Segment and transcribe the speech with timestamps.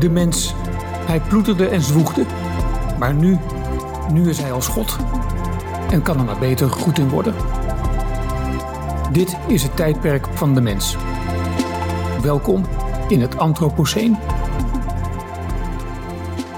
[0.00, 0.54] de mens.
[1.06, 2.24] Hij ploeterde en zwoegde.
[2.98, 3.38] Maar nu,
[4.12, 4.96] nu is hij als God.
[5.90, 7.34] En kan er maar beter goed in worden.
[9.12, 10.96] Dit is het tijdperk van de mens.
[12.22, 12.64] Welkom
[13.08, 14.16] in het Anthropoceen.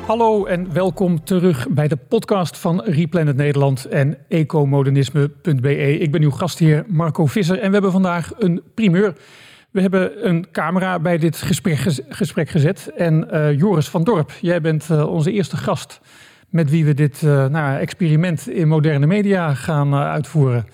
[0.06, 5.98] Hallo en welkom terug bij de podcast van Replanet Nederland en ecomodernisme.be.
[5.98, 9.14] Ik ben uw gastheer Marco Visser en we hebben vandaag een primeur.
[9.72, 11.36] We hebben een camera bij dit
[12.08, 12.90] gesprek, gezet.
[12.96, 16.00] En uh, Joris van Dorp, jij bent uh, onze eerste gast
[16.48, 20.66] met wie we dit uh, nou, experiment in moderne media gaan uitvoeren.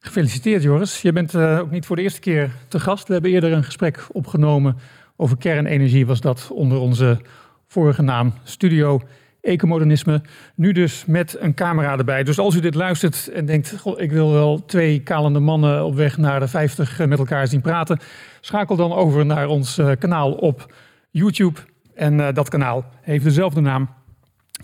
[0.00, 1.02] Gefeliciteerd Joris.
[1.02, 3.06] Je bent ook niet voor de eerste keer te gast.
[3.06, 4.76] We hebben eerder een gesprek opgenomen
[5.16, 7.20] over kernenergie, was dat onder onze
[7.66, 9.00] vorige naam Studio
[9.40, 10.22] Ecomodernisme.
[10.54, 12.24] Nu dus met een camera erbij.
[12.24, 15.94] Dus als u dit luistert en denkt, goh, ik wil wel twee kalende mannen op
[15.94, 17.98] weg naar de 50 met elkaar zien praten.
[18.40, 20.74] Schakel dan over naar ons uh, kanaal op
[21.10, 21.60] YouTube.
[21.94, 23.88] En uh, dat kanaal heeft dezelfde naam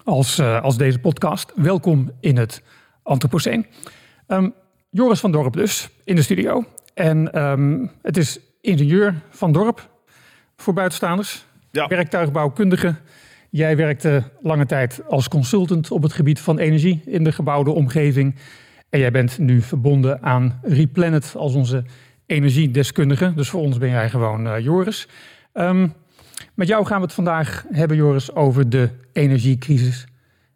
[0.05, 1.53] als, uh, als deze podcast.
[1.55, 2.63] Welkom in het
[3.03, 3.67] Anthropoceen.
[4.29, 4.55] Um,
[4.91, 6.65] Joris van Dorp dus, in de studio.
[6.95, 9.89] En um, het is ingenieur van Dorp
[10.57, 11.45] voor buitenstaanders.
[11.71, 11.87] Ja.
[11.87, 12.95] Werktuigbouwkundige.
[13.55, 18.35] Jij werkte lange tijd als consultant op het gebied van energie in de gebouwde omgeving.
[18.91, 21.85] En jij bent nu verbonden aan Replanet als onze
[22.27, 23.33] energiedeskundige.
[23.35, 25.09] Dus voor ons ben jij gewoon uh, Joris.
[25.53, 25.93] Um,
[26.55, 30.07] met jou gaan we het vandaag hebben, Joris, over de energiecrisis.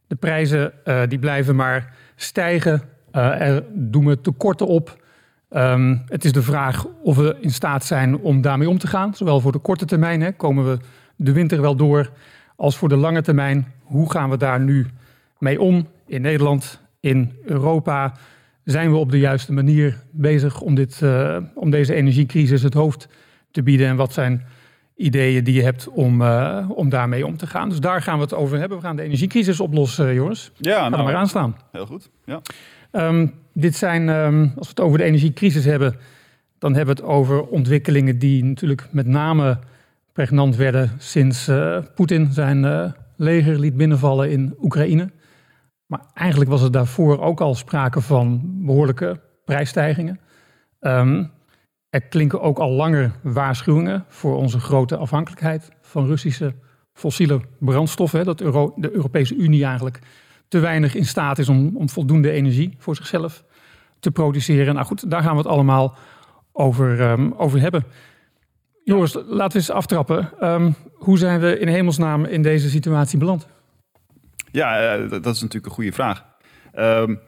[0.06, 2.82] De prijzen uh, die blijven maar stijgen.
[3.12, 5.04] Uh, er doen we tekorten op.
[5.50, 9.14] Um, het is de vraag of we in staat zijn om daarmee om te gaan.
[9.14, 10.78] Zowel voor de korte termijn, hè, komen we
[11.16, 12.10] de winter wel door,
[12.58, 13.72] als voor de lange termijn.
[13.82, 14.86] Hoe gaan we daar nu
[15.38, 18.14] mee om in Nederland, in Europa?
[18.64, 23.08] Zijn we op de juiste manier bezig om, dit, uh, om deze energiecrisis het hoofd
[23.50, 23.86] te bieden?
[23.86, 24.44] En wat zijn
[24.96, 27.68] ideeën die je hebt om, uh, om daarmee om te gaan?
[27.68, 28.78] Dus daar gaan we het over hebben.
[28.78, 30.52] We gaan de energiecrisis oplossen, Joris.
[30.56, 31.56] Ja, Ga nou, maar aan staan.
[31.72, 32.10] Heel goed.
[32.24, 32.40] Ja.
[32.92, 35.96] Um, dit zijn, um, als we het over de energiecrisis hebben,
[36.58, 39.58] dan hebben we het over ontwikkelingen die natuurlijk met name
[40.18, 45.10] pregnant werden sinds uh, Poetin zijn uh, leger liet binnenvallen in Oekraïne.
[45.86, 50.20] Maar eigenlijk was er daarvoor ook al sprake van behoorlijke prijsstijgingen.
[50.80, 51.30] Um,
[51.90, 56.54] er klinken ook al langer waarschuwingen voor onze grote afhankelijkheid van Russische
[56.92, 58.24] fossiele brandstoffen.
[58.24, 59.98] Dat de Europese Unie eigenlijk
[60.48, 63.44] te weinig in staat is om, om voldoende energie voor zichzelf
[64.00, 64.74] te produceren.
[64.74, 65.96] Nou goed, daar gaan we het allemaal
[66.52, 67.84] over, um, over hebben.
[68.88, 70.30] Joris, laten we eens aftrappen.
[70.40, 73.46] Um, hoe zijn we in hemelsnaam in deze situatie beland?
[74.50, 76.24] Ja, uh, dat is natuurlijk een goede vraag.
[76.74, 77.20] Um,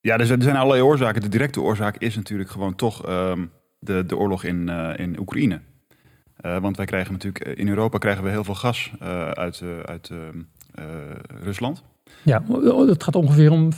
[0.00, 1.20] ja, er zijn, er allerlei oorzaken.
[1.20, 5.60] De directe oorzaak is natuurlijk gewoon toch um, de, de oorlog in, uh, in Oekraïne.
[6.40, 8.92] Uh, want wij krijgen natuurlijk in Europa krijgen we heel veel gas
[9.32, 10.10] uit, uit
[11.42, 11.84] Rusland.
[12.26, 12.42] Ja,
[12.86, 13.76] het gaat ongeveer om 50%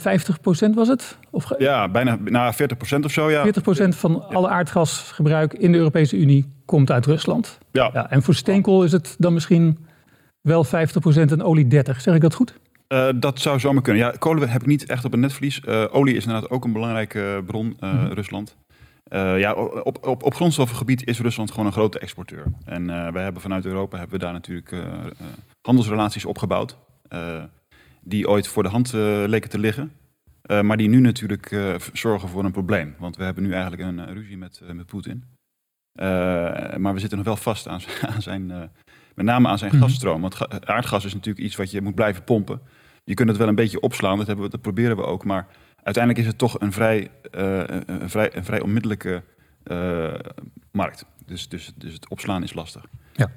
[0.73, 1.17] was het?
[1.29, 1.51] Of...
[1.57, 2.55] Ja, bijna nou, 40%
[3.03, 3.45] of zo, ja.
[3.45, 3.49] 40%
[3.87, 7.57] van alle aardgasgebruik in de Europese Unie komt uit Rusland.
[7.71, 7.89] Ja.
[7.93, 9.77] ja en voor steenkool is het dan misschien
[10.41, 10.69] wel 50%
[11.13, 12.01] en olie 30.
[12.01, 12.59] Zeg ik dat goed?
[12.87, 14.03] Uh, dat zou zomaar kunnen.
[14.03, 15.61] Ja, kolen heb ik niet echt op een netvlies.
[15.65, 18.13] Uh, olie is inderdaad ook een belangrijke bron, uh, mm-hmm.
[18.13, 18.57] Rusland.
[19.11, 22.43] ja, op, op, op grondstoffengebied is Rusland gewoon een grote exporteur.
[22.65, 24.75] En wij hebben vanuit Europa hebben we daar natuurlijk
[25.61, 26.77] handelsrelaties opgebouwd
[28.01, 29.91] die ooit voor de hand uh, leken te liggen.
[30.51, 32.95] Uh, maar die nu natuurlijk uh, zorgen voor een probleem.
[32.99, 35.23] Want we hebben nu eigenlijk een ruzie met, met Poetin.
[36.77, 37.81] maar we zitten nog wel vast aan,
[38.13, 38.47] aan zijn,
[39.15, 39.87] met name aan zijn mm -hmm.
[39.87, 40.21] gasstroom.
[40.21, 42.61] Want aardgas is natuurlijk iets wat je moet blijven pompen.
[43.03, 45.25] Je kunt het wel een beetje opslaan, dat, hebben we, dat proberen we ook.
[45.25, 45.47] Maar
[45.83, 49.23] uiteindelijk is het toch een vrij, een vrij, een vrij onmiddellijke
[50.71, 51.05] markt.
[51.25, 52.85] Dus, dus, dus het opslaan is lastig.
[53.13, 53.31] Ja.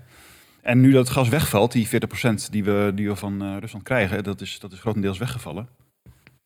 [0.63, 1.91] En nu dat het gas wegvalt, die 40%
[2.51, 5.69] die we, die we van uh, Rusland krijgen, dat is, dat is grotendeels weggevallen.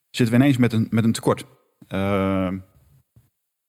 [0.09, 1.45] Zitten we ineens met een, met een tekort.
[1.89, 2.45] Uh,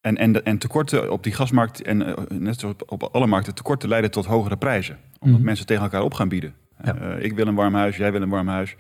[0.01, 3.55] en, en, en tekorten op die gasmarkt, en uh, net zoals op, op alle markten,
[3.55, 4.99] tekorten leiden tot hogere prijzen.
[5.19, 5.45] Omdat mm.
[5.45, 6.55] mensen tegen elkaar op gaan bieden.
[6.85, 7.15] Ja.
[7.15, 8.77] ik wil een warm huis, jij wil een warm huis.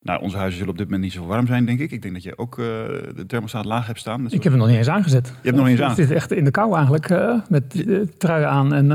[0.00, 1.90] Nou, onze huizen zullen op dit moment niet zo warm zijn, denk ik.
[1.90, 4.26] Ik denk dat je ook de thermostaat laag hebt staan.
[4.26, 5.26] Ik heb hem nog niet eens aangezet.
[5.26, 5.88] Je hebt nog niet eens aan.
[5.88, 7.08] Het zit echt in de kou eigenlijk,
[7.48, 7.84] met
[8.18, 8.86] truien aan en...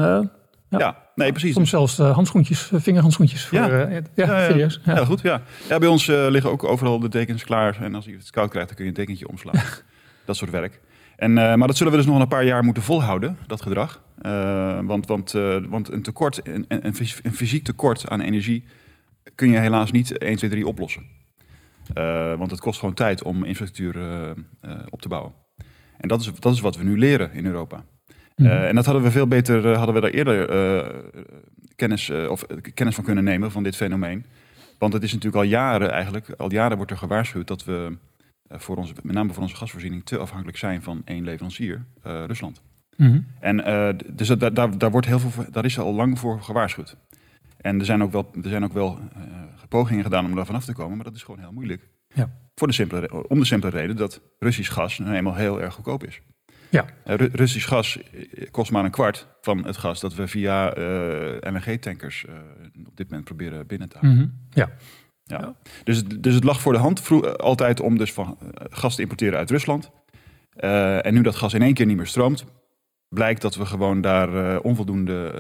[0.70, 0.80] Ja.
[0.80, 1.09] ja.
[1.20, 1.54] Nee, precies.
[1.54, 3.46] Soms zelfs uh, handschoentjes, vingerhandschoentjes.
[3.46, 3.88] Voor, ja.
[3.88, 4.82] Uh, ja, ja, serieus.
[4.86, 5.06] Ja.
[5.06, 5.42] goed, ja.
[5.70, 7.82] ja bij ons liggen ook overal de dekens klaar.
[7.82, 9.62] En als je het koud krijgt, dan kun je een dekentje omslaan.
[10.26, 10.80] dat soort werk.
[11.16, 14.02] En, maar dat zullen we dus nog een paar jaar moeten volhouden, dat gedrag.
[14.86, 15.32] want, want,
[15.70, 18.64] want een tekort, een, een, een, fysiek tekort aan energie,
[19.36, 21.04] kun je helaas niet 1, 2, 3 oplossen.
[22.38, 23.96] want het kost gewoon tijd om infrastructuur
[24.90, 25.32] op te bouwen.
[26.00, 27.84] En dat is, dat is wat we nu leren in Europa.
[28.40, 30.90] Uh, en dat hadden we veel beter, uh, hadden we daar eerder uh,
[31.76, 34.26] kennis, of, kennis van kunnen nemen van dit fenomeen.
[34.78, 37.98] Want het is natuurlijk al jaren eigenlijk, al jaren wordt er gewaarschuwd dat we
[38.50, 42.62] voor onze, met name voor onze gasvoorziening te afhankelijk zijn van één leverancier, Rusland.
[42.96, 43.20] Mhm.
[43.40, 43.58] En
[44.14, 46.96] dus daar, daar, daar, wordt heel veel, daar is al lang voor gewaarschuwd.
[47.58, 49.00] En er zijn ook wel, er zijn ook wel
[49.70, 51.88] pogingen gedaan om daar vanaf te komen, maar dat is gewoon heel moeilijk.
[52.14, 52.32] Ja.
[52.56, 56.04] Voor de simpele, om de simpele reden dat Russisch gas nou eenmaal heel erg goedkoop
[56.04, 56.22] is.
[56.70, 56.86] Ja.
[57.06, 61.36] Uh, Russisch gas eh, kost maar een kwart van het gas dat we via uh,
[61.36, 62.26] eh, LNG-tankers
[62.88, 64.18] op dit moment proberen binnen te halen.
[64.18, 64.28] Mhm.
[64.50, 64.70] ja.
[65.24, 65.56] Ja.
[65.84, 68.38] Dus, dus het lag voor de hand vroeg, altijd om dus van
[68.70, 69.92] gas te importeren uit Rusland.
[71.02, 72.46] en nu dat gas in één keer niet meer stroomt,
[73.08, 75.34] blijkt dat we gewoon daar onvoldoende,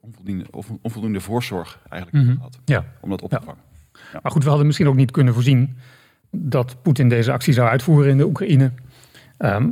[0.00, 0.44] onvoldoende,
[0.82, 2.84] onvoldoende voorzorg eigenlijk mm hadden ja.
[3.00, 3.62] om dat op te vangen.
[3.92, 4.20] Ja.
[4.22, 5.76] Maar goed, we hadden misschien ook niet kunnen voorzien
[6.30, 8.72] dat Poetin deze actie zou uitvoeren in de Oekraïne.
[9.38, 9.66] Ehm,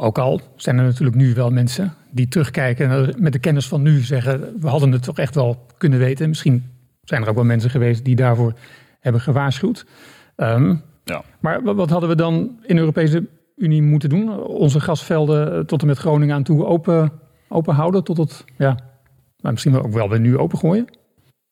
[0.00, 3.82] ook al zijn er natuurlijk nu wel mensen die terugkijken en met de kennis van
[3.82, 6.28] nu zeggen: we hadden het toch echt wel kunnen weten.
[6.28, 6.64] Misschien
[7.02, 8.52] zijn er ook wel mensen geweest die daarvoor
[9.00, 9.86] hebben gewaarschuwd.
[10.36, 10.74] Ehm,
[11.04, 11.22] ja.
[11.40, 14.38] Maar wat hadden we dan in de Europese Unie moeten doen?
[14.42, 17.12] Onze gasvelden tot en met Groningen aan toe open,
[17.48, 18.78] open houden tot het, ja,
[19.40, 20.86] maar misschien ook wel weer nu opengooien?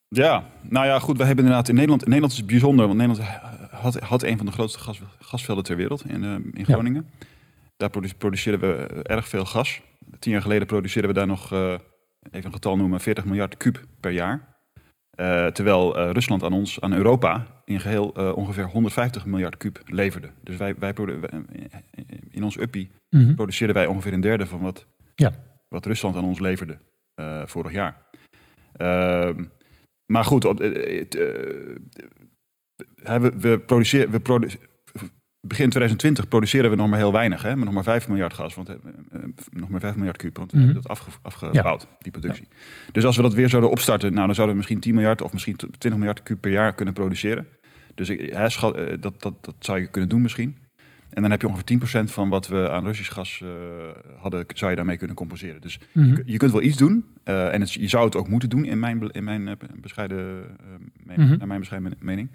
[0.07, 1.17] Ja, nou ja, goed.
[1.17, 2.01] We hebben inderdaad in Nederland.
[2.01, 3.29] In Nederland is het bijzonder, want Nederland
[3.71, 7.05] had, had een van de grootste gas, gasvelden ter wereld in, uh, in Groningen.
[7.77, 9.81] Daar produceren we erg veel gas.
[10.19, 11.73] Tien jaar geleden produceerden we daar nog, uh,
[12.31, 14.55] even een getal noemen, 40 miljard kuub per jaar.
[15.19, 20.29] Uh, terwijl Rusland aan ons, aan Europa, in geheel ongeveer 150 miljard kuub leverde.
[20.43, 20.93] Dus wij, wij
[22.31, 24.85] in ons uppie mm produceerden wij ongeveer een derde van wat,
[25.15, 25.31] ja.
[25.69, 26.77] wat Rusland aan ons leverde
[27.45, 28.05] vorig jaar.
[28.73, 29.43] Ehm,
[30.05, 31.77] maar goed, op, we,
[33.37, 34.19] we, produceren, we
[35.47, 38.55] begin 2020 produceren we nog maar heel weinig, hè, met nog maar 5 miljard gas,
[38.55, 38.75] want, uh,
[39.51, 42.47] nog maar 5 miljard kuub, want we hebben dat afge, afgebouwd, die productie.
[42.91, 45.33] Dus als we dat weer zouden opstarten, nou, dan zouden we misschien 10 miljard of
[45.33, 47.47] misschien 20 miljard kuub per jaar kunnen produceren.
[47.95, 50.57] Dus ik, hè, schat, dat, dat, dat zou je kunnen doen misschien.
[51.09, 53.49] En dan heb je ongeveer 10% van wat we aan Russisch gas uh,
[54.17, 55.61] hadden, zou je daarmee kunnen compenseren.
[55.61, 56.21] Dus mm -hmm.
[56.25, 57.05] je, kunt wel iets doen.
[57.25, 60.43] Uh, en het, je zou het ook moeten doen, in mijn, in mijn bescheiden
[61.15, 62.29] mm naar mijn bescheiden mening.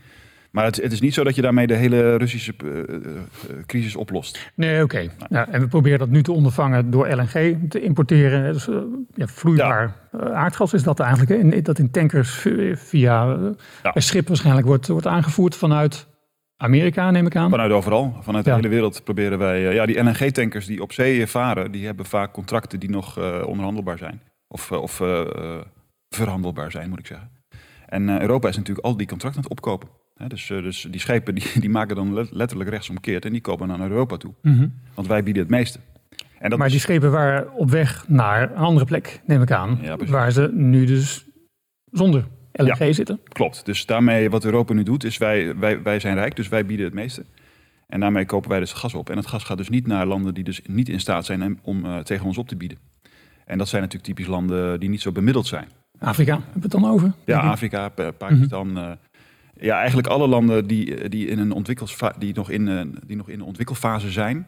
[0.52, 3.06] Maar het, het, is niet zo dat je daarmee de hele Russische uh,
[3.66, 4.50] crisis oplost.
[4.54, 5.08] Nee, oké.
[5.28, 8.52] Ja, en we proberen dat nu te ondervangen door LNG te importeren.
[8.52, 8.76] Dus, uh,
[9.14, 11.31] ja, vloeibaar aardgas is dat eigenlijk.
[11.31, 13.38] In, dat in tankers via
[13.82, 13.93] ja.
[13.94, 16.06] schip waarschijnlijk wordt, wordt aangevoerd vanuit
[16.56, 17.50] Amerika, neem ik aan.
[17.50, 18.16] Vanuit overal.
[18.20, 19.60] Vanuit de hele wereld proberen wij...
[19.60, 21.70] ja, die LNG-tankers die op zee varen...
[21.70, 24.20] die hebben vaak contracten die nog onderhandelbaar zijn.
[24.48, 25.02] Of, of
[26.08, 27.31] verhandelbaar zijn, moet ik zeggen.
[27.87, 29.88] En Europa is natuurlijk al die contracten aan het opkopen
[30.28, 33.80] dus, eh, dus die schepen die, die maken dan letterlijk rechtsomkeerd en die komen naar
[33.80, 34.34] Europa toe.
[34.42, 34.69] Mhm.
[34.94, 35.78] Want wij bieden het meeste.
[36.38, 39.78] En dat maar die schepen waren op weg naar een andere plek, neem ik aan.
[40.06, 41.26] waar ze nu dus
[41.90, 43.20] zonder LNG zitten.
[43.24, 43.64] Klopt.
[43.64, 46.86] Dus daarmee wat Europa nu doet, is wij, wij, wij zijn rijk, dus wij bieden
[46.86, 47.24] het meeste.
[47.86, 49.10] En daarmee kopen wij dus gas op.
[49.10, 51.84] En het gas gaat dus niet naar landen die dus niet in staat zijn om
[51.84, 52.78] uh, tegen ons op te bieden.
[53.44, 55.69] En dat zijn natuurlijk typisch landen die niet zo bemiddeld zijn.
[55.98, 57.12] Afrika, hebben we het dan over?
[57.24, 57.88] Ja, Afrika,
[58.19, 58.96] Pakistan, mm
[59.60, 61.64] ja, eigenlijk alle landen die, die, in een
[62.19, 64.46] die, nog in, eh, die nog in de ontwikkelfase zijn,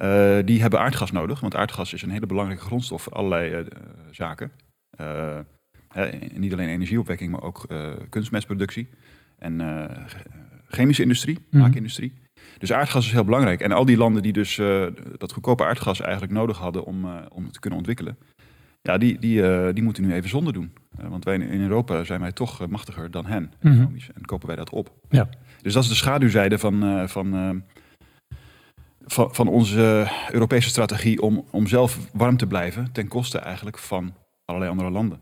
[0.00, 1.40] uh, die hebben aardgas nodig.
[1.40, 3.66] Want aardgas is een hele belangrijke grondstof voor allerlei uh,
[4.10, 4.50] zaken.
[6.34, 7.66] niet alleen energieopwekking, maar ook
[8.08, 8.88] kunstmestproductie
[9.38, 9.60] en
[10.68, 12.12] chemische industrie, mm maakindustrie.
[12.58, 13.60] Dus aardgas is heel belangrijk.
[13.60, 14.56] En al die landen die dus
[15.18, 18.18] dat goedkope aardgas eigenlijk nodig hadden om, om het te kunnen ontwikkelen,
[18.82, 20.72] ja, die, die, die moeten nu even zonder doen.
[21.02, 23.96] Uh, want wij in Europa zijn wij toch uh, machtiger dan hen, mm -hmm.
[24.14, 24.92] En kopen wij dat op.
[25.08, 25.28] Ja.
[25.62, 27.62] Dus dat is de schaduwzijde van, van,
[29.04, 32.92] van, van onze Europese strategie om, om zelf warm te blijven.
[32.92, 34.14] Ten koste eigenlijk van
[34.44, 35.20] allerlei andere landen.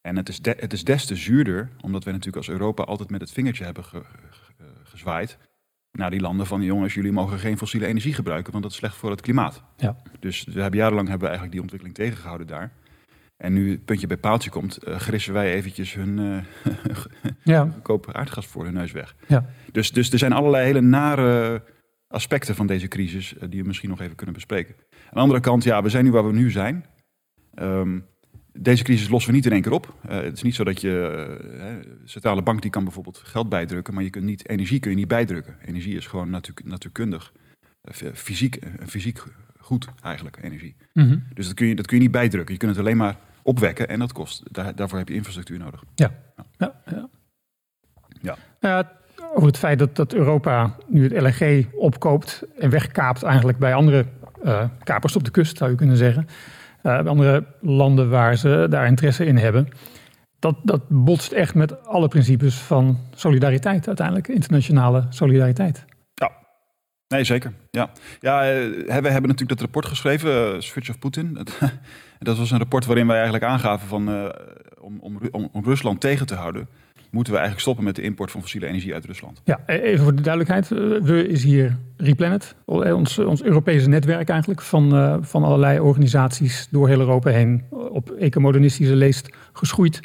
[0.00, 3.10] En het is, de, het is des te zuurder, omdat wij natuurlijk als Europa altijd
[3.10, 5.38] met het vingertje hebben ge, ge, gezwaaid
[5.98, 8.96] naar die landen van jongens, jullie mogen geen fossiele energie gebruiken, want dat is slecht
[8.96, 9.62] voor het klimaat.
[9.76, 9.96] Ja.
[10.20, 12.72] Dus we hebben jarenlang hebben we eigenlijk die ontwikkeling tegengehouden daar.
[13.44, 16.38] En nu het puntje bij paaltje komt, uh, grissen wij eventjes hun uh,
[17.54, 17.68] ja.
[18.12, 19.14] aardgas voor hun neus weg.
[19.26, 19.44] Ja.
[19.72, 21.62] Dus, dus er zijn allerlei hele nare
[22.08, 24.74] aspecten van deze crisis uh, die we misschien nog even kunnen bespreken.
[24.90, 26.84] Aan de andere kant, ja, we zijn nu waar we nu zijn.
[27.54, 28.06] Um,
[28.52, 29.94] deze crisis lossen we niet in één keer op.
[30.08, 33.94] Uh, het is niet zo dat je, uh, centrale bank die kan bijvoorbeeld geld bijdrukken,
[33.94, 35.56] maar je kunt niet, energie kun je niet bijdrukken.
[35.64, 37.32] Energie is gewoon natuur, natuurkundig,
[38.14, 39.22] fysiek, fysiek
[39.58, 40.76] goed eigenlijk, energie.
[40.92, 41.18] Mhm.
[41.34, 42.54] Dus dat kun, je, dat kun je niet bijdrukken.
[42.54, 44.42] Je kunt het alleen maar opwekken en dat kost.
[44.50, 45.82] Daar, daarvoor heb je infrastructuur nodig.
[45.94, 46.10] Ja,
[46.56, 46.74] ja.
[46.86, 47.08] ja,
[48.20, 48.36] ja.
[48.60, 48.90] ja.
[49.34, 54.06] over het feit dat, dat Europa nu het LNG opkoopt en wegkaapt eigenlijk bij andere
[54.82, 56.28] kapers op de kust, zou je kunnen zeggen.
[56.82, 59.68] Uh, andere landen waar ze daar interesse in hebben.
[60.38, 65.84] dat, dat botst echt met alle principes van solidariteit uiteindelijk, internationale solidariteit.
[67.08, 67.52] Nee zeker.
[67.70, 71.38] Ja, ja we hebben natuurlijk dat rapport geschreven, Switch of Putin.
[72.18, 74.32] dat was een rapport waarin wij eigenlijk aangaven van,
[74.80, 76.68] om, om, om, om Rusland tegen te houden
[77.14, 79.40] moeten we eigenlijk stoppen met de import van fossiele energie uit Rusland.
[79.44, 80.72] Ja, e- even voor de duidelijkheid.
[80.72, 86.68] Eh, we is hier Replanet, eh, ons, ons Europese netwerk eigenlijk van, van allerlei organisaties
[86.70, 90.00] door heel Europa heen op ecomodernistische leest geschoeid.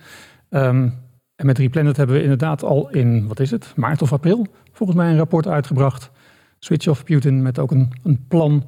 [0.49, 0.93] Um,
[1.35, 4.97] en met Replanet hebben we inderdaad al in, wat is het, maart of april, volgens
[4.97, 6.11] mij een rapport uitgebracht.
[6.59, 8.63] Switch off Putin met ook een, een plan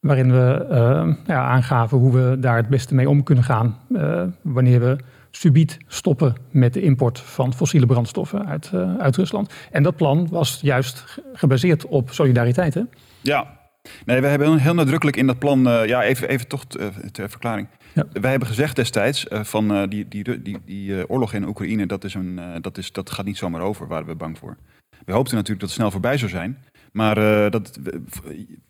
[0.00, 3.78] waarin we uh, ja, aangaven hoe we daar het beste mee om kunnen gaan.
[3.88, 4.96] Uh, wanneer we
[5.30, 9.52] subiet stoppen met de import van fossiele brandstoffen uit, uh, uit Rusland.
[9.70, 12.74] En dat plan was juist gebaseerd op solidariteit.
[12.74, 12.82] Hè?
[13.20, 13.58] Ja,
[14.04, 16.64] nee, we hebben heel nadrukkelijk in dat plan, uh, ja, even, even toch
[17.12, 17.68] ter verklaring.
[17.92, 18.04] Ja.
[18.12, 22.14] Wij hebben gezegd destijds uh, van die, die, die, die oorlog in Oekraïne, dat, is
[22.14, 24.56] een, dat, is, dat gaat niet zomaar over, waren we bang voor.
[25.04, 26.58] We hoopten natuurlijk dat het snel voorbij zou zijn.
[26.94, 27.78] Maar uh, dat,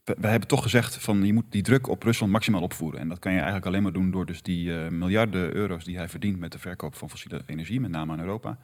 [0.04, 3.00] we, hebben toch gezegd van je moet die druk op Rusland maximaal opvoeren.
[3.00, 5.96] En dat kan je eigenlijk alleen maar doen door dus die uh, miljarden euro's die
[5.96, 8.58] hij verdient met de verkoop van fossiele energie, met name aan Europa,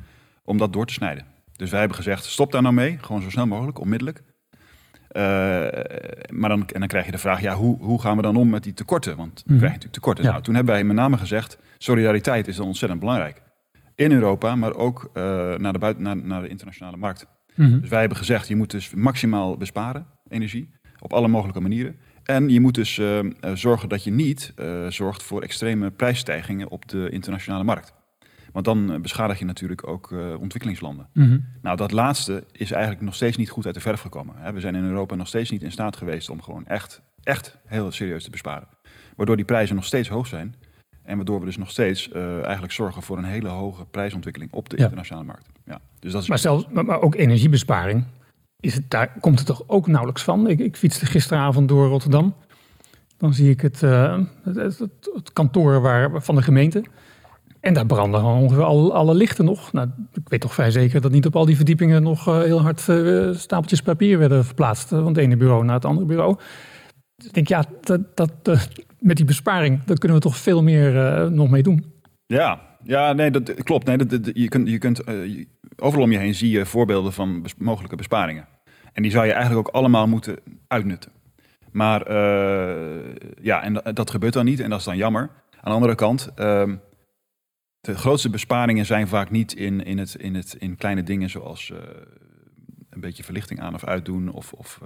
[0.45, 1.25] om dat door te snijden.
[1.57, 4.23] Dus wij hebben gezegd, stop daar nou mee, gewoon zo snel mogelijk, onmiddellijk.
[5.12, 5.23] Uh,
[6.31, 8.50] maar dan, en dan krijg je de vraag, ja, hoe, hoe gaan we dan om
[8.50, 9.17] met die tekorten?
[9.17, 9.59] Want dan mm.
[9.59, 10.25] krijg je natuurlijk tekorten.
[10.25, 10.31] Ja.
[10.31, 13.43] Nou, toen hebben wij met name gezegd, solidariteit is dan ontzettend belangrijk.
[13.95, 15.11] In Europa, maar ook
[15.59, 17.26] naar, de buiten, naar, naar de internationale markt.
[17.61, 17.81] Mhm.
[17.81, 21.97] Dus wij hebben gezegd, je moet dus maximaal besparen, energie, op alle mogelijke manieren.
[22.25, 23.19] En je moet dus uh,
[23.55, 27.95] zorgen dat je niet uh, zorgt voor extreme prijsstijgingen op de internationale markt.
[28.52, 31.09] Want dan beschadig je natuurlijk ook ontwikkelingslanden.
[31.12, 31.38] Mhm.
[31.62, 34.55] Nou, dat laatste is eigenlijk nog steeds niet goed uit de verf gekomen.
[34.55, 37.90] We zijn in Europa nog steeds niet in staat geweest om gewoon echt, echt heel
[37.90, 38.69] serieus te besparen.
[39.17, 40.55] Waardoor die prijzen nog steeds hoog zijn.
[41.02, 44.69] En waardoor we dus nog steeds uh, eigenlijk zorgen voor een hele hoge prijsontwikkeling op
[44.69, 45.47] de internationale markt.
[45.64, 46.28] Ja, dus dat is...
[46.28, 48.04] maar, zelfs, maar, ook energiebesparing,
[48.61, 50.49] is het, daar komt het toch ook nauwelijks van?
[50.49, 52.35] Ik, ik fietste gisteravond door Rotterdam.
[53.16, 56.85] Dan zie ik het, uh, het, het, het, kantoor waar, van de gemeente.
[57.61, 59.73] En daar branden ongeveer al, alle lichten nog.
[59.73, 62.61] Nou, ik weet toch vrij zeker dat niet op al die verdiepingen nog uh, heel
[62.61, 62.80] hard
[63.40, 64.88] stapeltjes papier werden verplaatst.
[64.88, 66.37] Van het ene bureau naar het andere bureau.
[67.16, 68.69] Dus ik denk, ja, dat, dat,
[69.00, 71.85] met die besparing, daar kunnen we toch veel meer uh, nog mee doen.
[72.26, 73.87] Ja, ja nee, dat klopt.
[73.87, 75.45] Nee, dat, je kunt, je kunt, uh,
[75.76, 78.49] overal om je heen zie je voorbeelden van mogelijke besparingen.
[78.92, 81.12] En die zou je eigenlijk ook allemaal moeten uitnutten.
[81.73, 85.21] Maar uh, ja, en dat, gebeurt dan niet en dat is dan jammer.
[85.50, 86.76] Aan de andere kant, ehm,
[87.80, 91.73] de grootste besparingen zijn vaak niet in, in, het, in, het, in kleine dingen zoals
[92.90, 94.33] een beetje verlichting aan of uitdoen.
[94.33, 94.80] Of, of,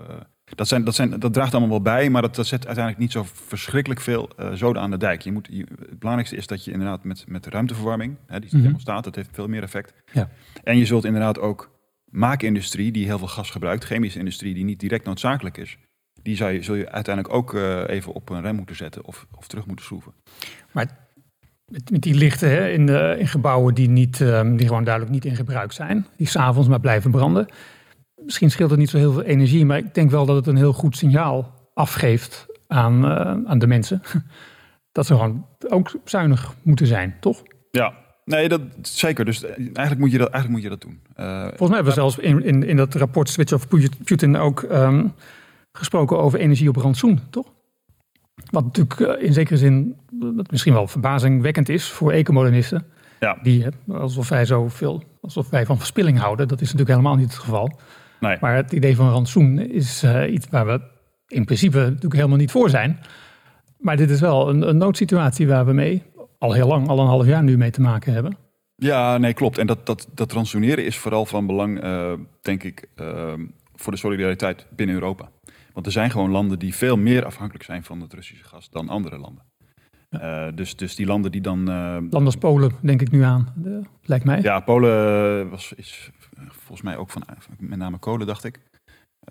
[0.44, 3.12] dat, zijn, dat, zijn, dat draagt allemaal wel bij, maar dat, dat zet uiteindelijk niet
[3.12, 5.22] zo verschrikkelijk veel uh, zoden aan de dijk.
[5.22, 8.64] Je moet, je, het belangrijkste is dat je inderdaad met, met ruimteverwarming, hè, die mm
[8.64, 8.78] -hmm.
[8.78, 9.92] staat, dat heeft veel meer effect.
[10.12, 10.28] Ja.
[10.64, 11.70] En je zult inderdaad ook
[12.04, 15.78] maakindustrie, die heel veel gas gebruikt, chemische industrie, die niet direct noodzakelijk is,
[16.22, 19.26] die zou je, zul je uiteindelijk ook uh, even op een rem moeten zetten of,
[19.36, 20.12] of terug moeten schroeven.
[20.72, 20.86] Maar
[21.66, 25.14] met, met die lichten hè, in, de, in gebouwen die, niet, um, die gewoon duidelijk
[25.14, 27.48] niet in gebruik zijn, die s'avonds maar blijven branden
[28.24, 30.56] misschien scheelt het niet zo heel veel energie, maar ik denk wel dat het een
[30.56, 34.02] heel goed signaal afgeeft aan, uh, aan de mensen.
[34.92, 37.42] Dat ze gewoon ook zuinig moeten zijn, toch?
[37.70, 39.24] Ja, nee, dat zeker.
[39.24, 41.00] Dus eigenlijk moet je dat, eigenlijk moet je dat doen.
[41.16, 43.68] Uh, Volgens mij hebben we zelfs in, in, in dat rapport Switch of
[44.04, 45.14] Putin ook um,
[45.72, 47.46] gesproken over energie op rantsoen, toch?
[48.50, 49.96] Wat natuurlijk in zekere zin
[50.50, 52.86] misschien wel verbazingwekkend is voor ecomodernisten.
[53.20, 53.38] Ja.
[53.42, 56.48] Die, alsof wij zoveel, alsof wij van verspilling houden.
[56.48, 57.78] Dat is natuurlijk helemaal niet het geval.
[58.24, 58.36] Nee.
[58.40, 60.80] Maar het idee van rantsoen is uh, iets waar we
[61.28, 62.98] in principe natuurlijk helemaal niet voor zijn.
[63.78, 66.02] Maar dit is wel een, een noodsituatie waar we mee
[66.38, 68.36] al heel lang, al een half jaar nu mee te maken hebben.
[68.76, 69.58] Ja, nee, klopt.
[69.58, 72.12] En dat, dat, dat ransoneren is vooral van belang, uh,
[72.42, 73.32] denk ik, uh,
[73.74, 75.30] voor de solidariteit binnen Europa.
[75.72, 78.88] Want er zijn gewoon landen die veel meer afhankelijk zijn van het Russische gas dan
[78.88, 79.44] andere landen.
[80.10, 80.46] Ja.
[80.46, 81.64] Uh, dus, dus die landen die dan.
[81.64, 84.40] Landen als Polen, denk ik nu aan, de, lijkt mij.
[84.42, 86.10] Ja, Polen was, is
[86.74, 87.24] volgens mij ook van
[87.58, 88.60] met name kolen, dacht ik.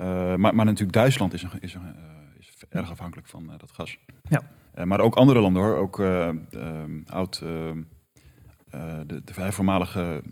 [0.02, 3.50] Uh, maar, maar natuurlijk Duitsland is, een, is, een, uh, is erg afhankelijk van uh,
[3.58, 3.98] dat gas.
[4.30, 4.42] Ja.
[4.86, 6.00] maar ook andere landen hoor, ook
[7.06, 10.24] oud, de, de voormalige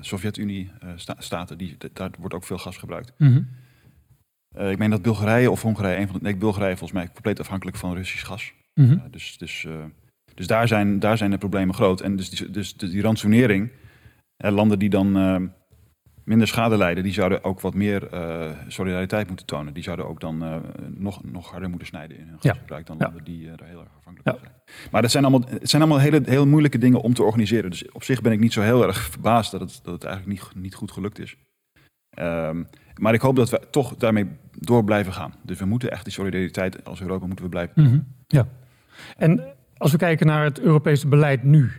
[0.00, 3.12] Sovjet-Unie-staten, die daar wordt ook veel gas gebruikt.
[3.18, 4.68] Mm -hmm.
[4.70, 7.76] ik meen dat Bulgarije of Hongarije, een van de, nee, Bulgarije volgens mij compleet afhankelijk
[7.76, 8.52] van Russisch gas.
[8.74, 9.02] Mm -hmm.
[9.10, 9.66] dus dus,
[10.34, 12.00] dus daar, zijn, daar zijn de problemen groot.
[12.00, 13.70] En dus die, dus die, die ransonering,
[14.36, 15.16] landen die dan
[16.24, 19.74] minder schade lijden, die zouden ook wat meer uh, solidariteit moeten tonen.
[19.74, 20.56] Die zouden ook dan uh,
[20.88, 23.96] nog, nog harder moeten snijden in hun gasgebruik dan landen die uh, er heel erg
[23.98, 24.88] afhankelijk van zijn.
[24.90, 27.70] Maar dat zijn allemaal, het zijn allemaal hele, heel moeilijke dingen om te organiseren.
[27.70, 30.40] Dus op zich ben ik niet zo heel erg verbaasd dat het, dat het eigenlijk
[30.40, 31.36] niet, niet goed gelukt is.
[32.18, 32.68] Um,
[33.00, 34.26] maar ik hoop dat we toch daarmee
[34.58, 35.34] door blijven gaan.
[35.42, 37.82] Dus we moeten echt die solidariteit als Europa moeten we blijven.
[37.82, 38.48] Mm Ja.
[39.16, 39.44] En
[39.76, 41.70] als we kijken naar het Europese beleid nu,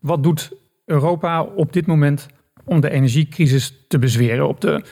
[0.00, 0.52] wat doet
[0.84, 2.26] Europa op dit moment
[2.66, 4.48] om de energiecrisis te bezweren?
[4.48, 4.84] Op de,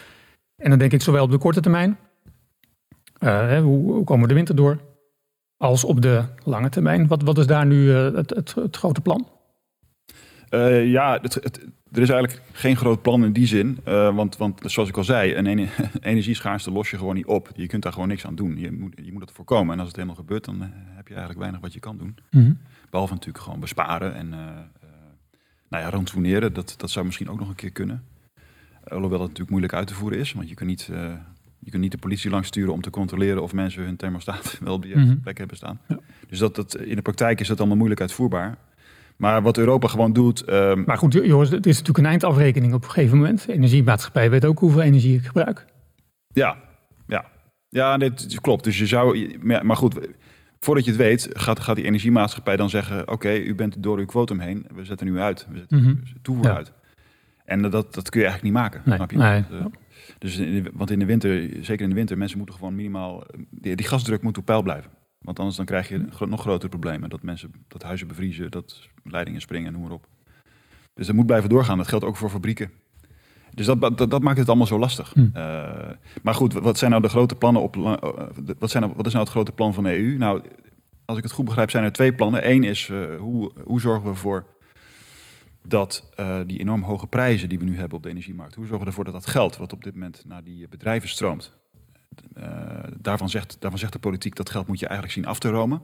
[0.57, 1.99] en dan denk ik zowel op de korte termijn,
[3.21, 4.81] uh, hoe, hoe, komen we de winter door,
[5.57, 7.07] als op de lange termijn.
[7.07, 9.29] Wat, wat is daar nu uh, het, het, het, grote plan?
[10.51, 11.35] Uh, ja, het,
[11.93, 13.79] er is eigenlijk geen groot plan in die zin.
[14.15, 15.47] want, want zoals ik al zei, een
[16.01, 17.51] energieschaarste los je gewoon niet op.
[17.55, 18.59] Je kunt daar gewoon niks aan doen.
[18.59, 19.73] Je moet, je moet het voorkomen.
[19.73, 20.61] En als het helemaal gebeurt, dan
[20.97, 22.17] heb je eigenlijk weinig wat je kan doen.
[22.31, 22.59] Mm -hmm.
[22.91, 24.35] Behalve natuurlijk gewoon besparen en
[25.75, 28.05] nou ja, rantsoeneren, dat, dat zou misschien ook nog een keer kunnen.
[28.85, 31.13] Alhoewel dat natuurlijk moeilijk uit te voeren is, want je kunt niet, uh,
[31.59, 34.75] je kunt niet de politie langs sturen om te controleren of mensen hun thermostaat wel
[34.75, 35.21] op de mm -hmm.
[35.21, 35.81] plek hebben staan.
[35.89, 35.99] Ja.
[36.29, 38.59] Dus dat, dat, in de praktijk is dat allemaal moeilijk uitvoerbaar.
[39.17, 40.49] Maar wat Europa gewoon doet.
[40.49, 40.85] Um...
[40.87, 43.47] Maar goed, jongens, het is natuurlijk een eindafrekening op een gegeven moment.
[43.47, 45.67] De energiemaatschappij weet ook hoeveel energie ik gebruik.
[46.33, 46.57] Ja,
[47.07, 47.25] ja.
[47.69, 48.65] Ja, dit klopt.
[48.65, 49.37] Dus je zou.
[49.43, 50.09] Maar goed,
[50.65, 54.05] voordat je het weet, gaat, gaat die energiemaatschappij dan zeggen: Oké, u bent door uw
[54.05, 56.73] quotum heen, we zetten u uit, we zetten mm toevoer uit.
[57.45, 58.83] En dat, dat kun je eigenlijk niet maken.
[58.85, 59.17] Nee, snap je?
[59.17, 59.45] Nee.
[59.53, 59.67] Uh,
[60.19, 63.25] dus in de, want in de winter, zeker in de winter, mensen moeten gewoon minimaal.
[63.51, 64.91] Die, die gasdruk moet op peil blijven.
[65.19, 67.11] Want anders dan krijg je nog grotere problemen.
[67.11, 70.07] Dat mensen, dat huizen bevriezen, dat leidingen springen, noem maar op.
[70.95, 71.79] Dus dat moet blijven doorgaan.
[71.79, 72.71] Dat geldt ook voor fabrieken.
[73.55, 75.13] Dus dat, dat, dat, maakt het allemaal zo lastig.
[75.13, 75.21] Hm.
[75.21, 75.71] Uh,
[76.23, 77.77] maar goed, wat zijn nou de grote plannen op.
[77.77, 77.95] Uh,
[78.59, 80.17] wat, zijn nou, wat is nou het grote plan van de EU?
[80.17, 80.43] Nou,
[81.05, 82.51] als ik het goed begrijp, zijn er twee plannen.
[82.51, 84.47] Eén is uh, hoe, hoe zorgen we ervoor
[85.67, 86.13] dat
[86.47, 89.05] die enorm hoge prijzen die we nu hebben op de energiemarkt, hoe zorgen we ervoor
[89.05, 91.53] dat dat geld wat op dit moment naar die bedrijven stroomt,
[93.01, 95.83] daarvan, zegt, daarvan zegt de politiek dat geld moet je eigenlijk zien af te romen.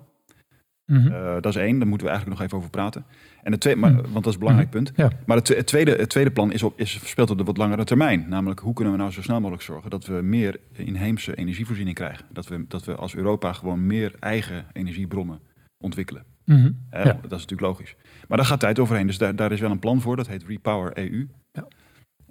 [0.90, 1.12] Mm -hmm.
[1.12, 3.04] uh, dat is één, daar moeten we eigenlijk nog even over praten.
[3.42, 4.84] En het tweede, maar, want dat is een belangrijk -hmm.
[4.84, 4.96] punt.
[4.96, 5.10] Ja.
[5.26, 7.84] Maar het, het, tweede, het tweede plan is op, is, speelt op de wat langere
[7.84, 8.24] termijn.
[8.28, 12.24] Namelijk, hoe kunnen we nou zo snel mogelijk zorgen dat we meer inheemse energievoorziening krijgen?
[12.32, 15.40] Dat we, dat we als Europa gewoon meer eigen energiebronnen
[15.78, 16.24] ontwikkelen.
[16.44, 16.78] Mm -hmm.
[16.94, 17.12] uh, ja.
[17.12, 17.96] Dat is natuurlijk logisch.
[18.28, 19.06] Maar daar gaat tijd overheen.
[19.06, 20.16] Dus daar, daar is wel een plan voor.
[20.16, 21.28] Dat heet Repower EU.
[21.52, 21.66] Ja.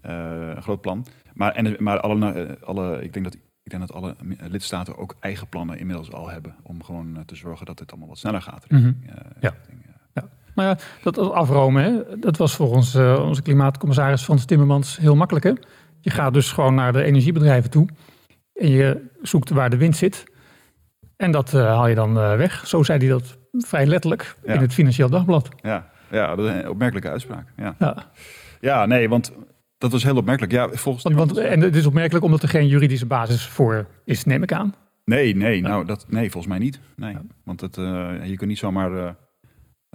[0.06, 1.06] Uh, een groot plan.
[1.34, 3.38] Maar, en, maar alle, alle, ik denk dat
[3.72, 4.16] ik denk dat alle
[4.50, 8.10] lidstaten ook eigen plannen inmiddels al hebben om gewoon uh, te zorgen dat het allemaal
[8.10, 8.66] wat sneller gaat.
[8.68, 9.10] Richting, mm -hmm.
[9.10, 9.50] uh, ja.
[9.50, 10.30] Richting, ja.
[10.56, 15.46] Maar ja, dat, afromen, hè, dat was volgens onze klimaatcommissaris Frans Timmermans heel makkelijk.
[15.46, 15.54] Hè?
[16.00, 17.88] Je gaat dus gewoon naar de energiebedrijven toe
[18.54, 20.24] en je zoekt waar de wind zit.
[21.16, 22.68] En dat haal je dan weg.
[22.68, 24.54] Zo zei hij dat vrij letterlijk ja.
[24.54, 25.50] in het Financieel Dagblad.
[25.62, 27.48] Ja, ja dat is een opmerkelijke uitspraak.
[27.56, 28.06] Ja, ja.
[28.60, 29.32] ja nee, want
[29.80, 30.54] dat was heel opmerkelijk.
[30.54, 34.24] Ja, volgens want, want, en het is opmerkelijk omdat er geen juridische basis voor is,
[34.24, 34.76] neem ik aan.
[35.06, 36.80] Nee, nee, nou, dat, nee volgens mij niet.
[36.96, 37.18] Nee.
[37.44, 39.10] Want het, uh, je kunt niet zomaar, uh,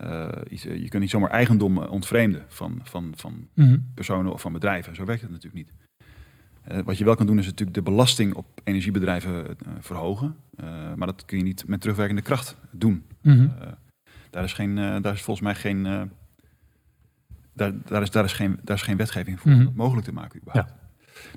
[0.04, 3.90] uh, je kunt niet zomaar eigendom ontvreemden van, van, van mm -hmm.
[3.94, 4.94] personen of van bedrijven.
[4.94, 6.84] Zo werkt het natuurlijk niet.
[6.84, 10.36] wat je wel kan doen is natuurlijk de belasting op energiebedrijven verhogen.
[10.96, 13.04] maar dat kun je niet met terugwerkende kracht doen.
[13.22, 13.54] Mm -hmm.
[14.30, 16.10] daar, is geen, daar is volgens mij geen
[17.54, 19.72] daar, daar, is, daar, is geen, daar is geen wetgeving voor mm -hmm.
[19.74, 20.72] mogelijk te maken überhaupt.
[20.76, 20.82] Ja.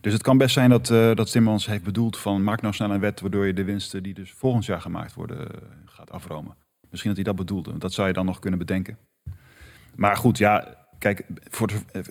[0.01, 2.91] Dus het kan best zijn dat, uh, dat Timmermans heeft bedoeld van maak nou snel
[2.91, 5.45] een wet waardoor je de winsten die dus volgend jaar gemaakt worden uh,
[5.85, 6.55] gaat afromen.
[6.89, 7.77] Misschien dat hij dat bedoelde.
[7.77, 8.97] Dat zou je dan nog kunnen bedenken.
[9.95, 12.03] Maar goed, ja, kijk, voor, de,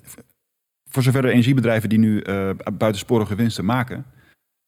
[0.88, 4.04] voor zover de energiebedrijven die nu uh, buitensporige winsten maken,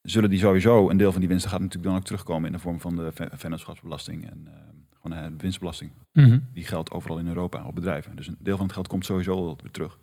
[0.03, 2.59] zullen die sowieso, een deel van die winsten gaat natuurlijk dan ook terugkomen in de
[2.59, 4.49] vorm van de vennootschapsbelasting en
[5.03, 5.91] gewoon de winstbelasting.
[6.13, 6.49] Mm -hmm.
[6.53, 8.17] Die geldt overal in Europa op bedrijven.
[8.17, 9.99] Dus een deel van het geld komt sowieso weer terug.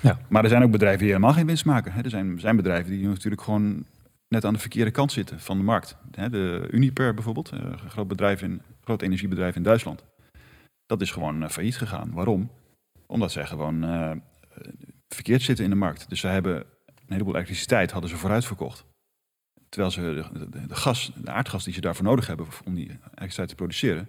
[0.00, 0.18] Ja.
[0.28, 2.04] Maar er zijn ook bedrijven die helemaal geen winst maken.
[2.04, 3.84] Er zijn, zijn bedrijven die natuurlijk gewoon
[4.28, 5.96] net aan de verkeerde kant zitten van de markt.
[6.30, 10.04] De Uniper bijvoorbeeld, een groot, bedrijf in, groot energiebedrijf in Duitsland.
[10.86, 12.12] Dat is gewoon failliet gegaan.
[12.12, 12.50] Waarom?
[13.06, 14.10] Omdat zij gewoon uh,
[15.08, 16.08] verkeerd zitten in de markt.
[16.08, 18.84] Dus ze hebben een heleboel elektriciteit hadden ze vooruit verkocht.
[19.68, 22.88] Terwijl ze de, de, de, gas, de aardgas die ze daarvoor nodig hebben om die
[22.88, 24.08] elektriciteit te produceren,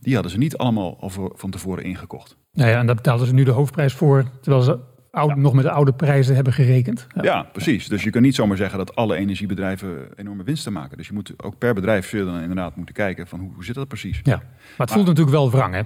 [0.00, 2.36] die hadden ze niet allemaal al van tevoren ingekocht.
[2.52, 4.78] Nou ja, en daar betaalden ze nu de hoofdprijs voor, terwijl ze
[5.24, 5.34] ja.
[5.34, 7.06] nog met de oude prijzen hebben gerekend.
[7.14, 7.22] Ja.
[7.22, 7.42] ja.
[7.42, 7.88] precies.
[7.88, 10.96] Dus je kunt niet zomaar zeggen dat alle energiebedrijven enorme winsten maken.
[10.96, 13.74] Dus je moet ook per bedrijf zul dan inderdaad moeten kijken van hoe, hoe zit
[13.74, 14.20] dat precies.
[14.22, 15.82] Ja, maar het maar, voelt natuurlijk wel wrang hè.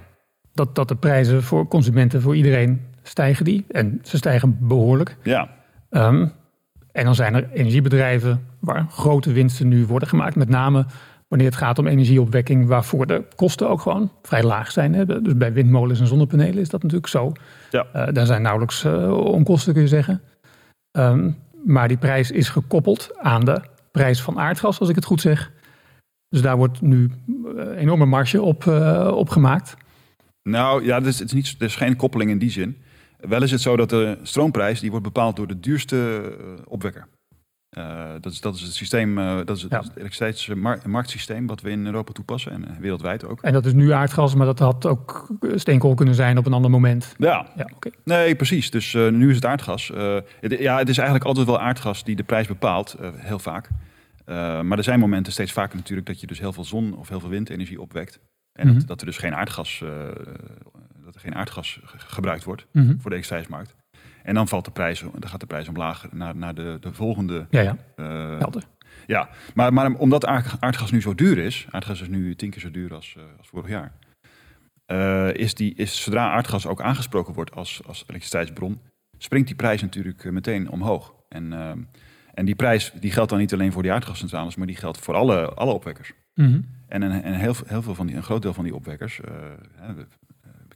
[0.53, 3.65] Dat, dat de prijzen voor consumenten, voor iedereen stijgen die.
[3.67, 5.17] En ze stijgen behoorlijk.
[5.23, 5.49] Ja.
[5.89, 6.31] Um,
[6.91, 10.35] en dan zijn er energiebedrijven waar grote winsten nu worden gemaakt.
[10.35, 10.85] Met name
[11.31, 14.93] wanneer het gaat om energieopwekking, waarvoor de kosten ook gewoon vrij laag zijn.
[14.93, 15.21] Hè.
[15.21, 17.31] Dus bij windmolens en zonnepanelen is dat natuurlijk zo.
[17.69, 17.87] Ja.
[17.95, 20.21] Uh, daar zijn nauwelijks uh, onkosten, kun je zeggen.
[20.91, 21.31] Ehm,
[21.65, 25.51] maar die prijs is gekoppeld aan de prijs van aardgas, als ik het goed zeg.
[26.29, 27.11] Dus daar wordt nu
[27.55, 29.77] uh, enorme marge op, uh, op gemaakt.
[30.43, 32.77] Nou ja, er is, het is, niet, er is geen koppeling in die zin.
[33.19, 36.21] Wel is het zo dat de stroomprijs die wordt bepaald door de duurste
[36.67, 37.07] opwekker.
[37.77, 39.83] Uh, dat, is, dat is het systeem, uh, dat is het, ja.
[39.95, 43.41] elektriciteitsmarktsysteem wat we in Europa toepassen en wereldwijd ook.
[43.41, 46.71] En dat is nu aardgas, maar dat had ook steenkool kunnen zijn op een ander
[46.71, 47.15] moment.
[47.17, 47.91] Ja, ja okay.
[48.03, 48.69] nee, precies.
[48.69, 49.91] Dus nu is het aardgas.
[50.39, 53.69] Het, ja, het is eigenlijk altijd wel aardgas die de prijs bepaalt, heel vaak.
[54.63, 57.19] maar er zijn momenten steeds vaker natuurlijk dat je dus heel veel zon of heel
[57.19, 58.19] veel windenergie opwekt.
[58.53, 58.79] En mm -hmm.
[58.79, 59.83] dat, dat, er dus geen aardgas,
[61.03, 63.01] dat er geen aardgas gebruikt wordt mm -hmm.
[63.01, 63.75] voor de elektriciteitsmarkt.
[64.23, 67.45] En dan valt de prijs, dan gaat de prijs omlaag naar, naar de, de volgende.
[67.49, 67.77] Ja, ja.
[67.95, 68.63] Uh, Helder.
[69.07, 72.71] Ja, maar, maar omdat aardgas nu zo duur is, aardgas is nu tien keer zo
[72.71, 73.93] duur als, uh, als vorig jaar,
[74.87, 78.81] uh, is, die, is zodra aardgas ook aangesproken wordt als, als elektriciteitsbron,
[79.17, 81.13] springt die prijs natuurlijk meteen omhoog.
[81.29, 81.53] En,
[82.33, 85.15] en die prijs die geldt dan niet alleen voor die aardgascentrales, maar die geldt voor
[85.15, 86.13] alle, alle opwekkers.
[86.35, 86.65] Mm -hmm.
[86.87, 89.19] En, en, en heel, heel veel van die, een groot deel van die opwekkers,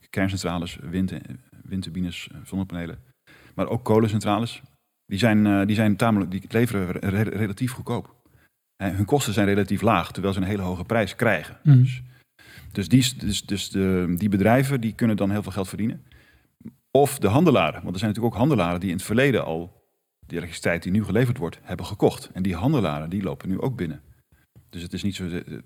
[0.09, 1.13] kerncentrales, wind,
[1.63, 2.99] windturbines, zonnepanelen,
[3.55, 4.61] maar ook kolencentrales.
[5.05, 8.15] Die zijn, uh, die zijn tamelijk, die leveren re relatief goedkoop.
[8.83, 11.57] En hun kosten zijn relatief laag, terwijl ze een hele hoge prijs krijgen.
[11.63, 11.81] Mm.
[11.81, 12.01] Dus,
[12.71, 16.03] dus, die, dus, dus de, die bedrijven die kunnen dan heel veel geld verdienen.
[16.91, 19.83] Of de handelaren, want er zijn natuurlijk ook handelaren die in het verleden al
[20.19, 22.29] die elektriciteit die nu geleverd wordt, hebben gekocht.
[22.33, 24.01] En die handelaren die lopen nu ook binnen.
[24.69, 25.29] Dus het is niet zo.
[25.29, 25.63] De,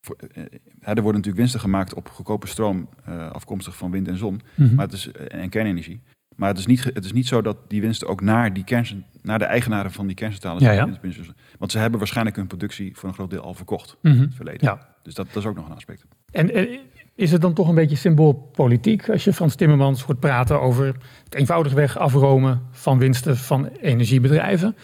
[0.00, 0.44] voor, uh,
[0.80, 4.66] er worden natuurlijk winsten gemaakt op goedkope stroom uh, afkomstig van wind en zon, mm
[4.66, 4.74] -hmm.
[4.74, 6.00] maar het is, en kernenergie.
[6.36, 9.04] Maar het is, niet, het is niet zo dat die winsten ook naar, die kern,
[9.22, 10.88] naar de eigenaren van die kerncentrales ja, ja.
[11.58, 14.20] Want ze hebben waarschijnlijk hun productie voor een groot deel al verkocht mm -hmm.
[14.20, 14.68] in het verleden.
[14.68, 14.88] Ja.
[15.02, 16.04] Dus dat, dat, is ook nog een aspect.
[16.30, 16.68] En, en
[17.14, 20.86] is het dan toch een beetje symboolpolitiek als je Frans Timmermans hoort praten over
[21.24, 24.76] het eenvoudigweg afromen van winsten van energiebedrijven?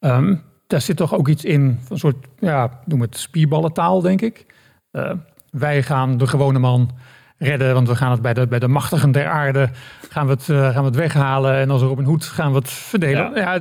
[0.00, 4.20] Um, daar zit toch ook iets in, van een soort, ja, noem het spierballentaal, denk
[4.20, 4.46] ik.
[4.92, 5.12] Uh,
[5.50, 6.90] wij gaan de gewone man
[7.38, 7.74] redden.
[7.74, 9.68] Want we gaan het bij de, bij de machtigen der aarde
[10.08, 11.54] gaan we het, uh, gaan we het weghalen.
[11.54, 13.34] En als er op een hoed gaan we het verdelen.
[13.34, 13.58] Ja, ja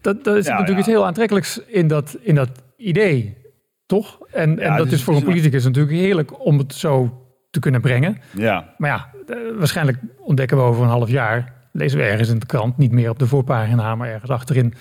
[0.00, 3.36] dat, dat is ja, natuurlijk iets heel aantrekkelijks in dat, in dat idee.
[3.86, 4.18] Toch?
[4.32, 7.80] En, en dat is, is voor een politicus natuurlijk heerlijk om het zo te kunnen
[7.80, 8.18] brengen.
[8.30, 8.74] Ja.
[8.78, 9.10] Maar ja,
[9.58, 13.10] waarschijnlijk ontdekken we over een half jaar, lezen we ergens in de krant, niet meer
[13.10, 14.74] op de voorpagina, maar ergens achterin,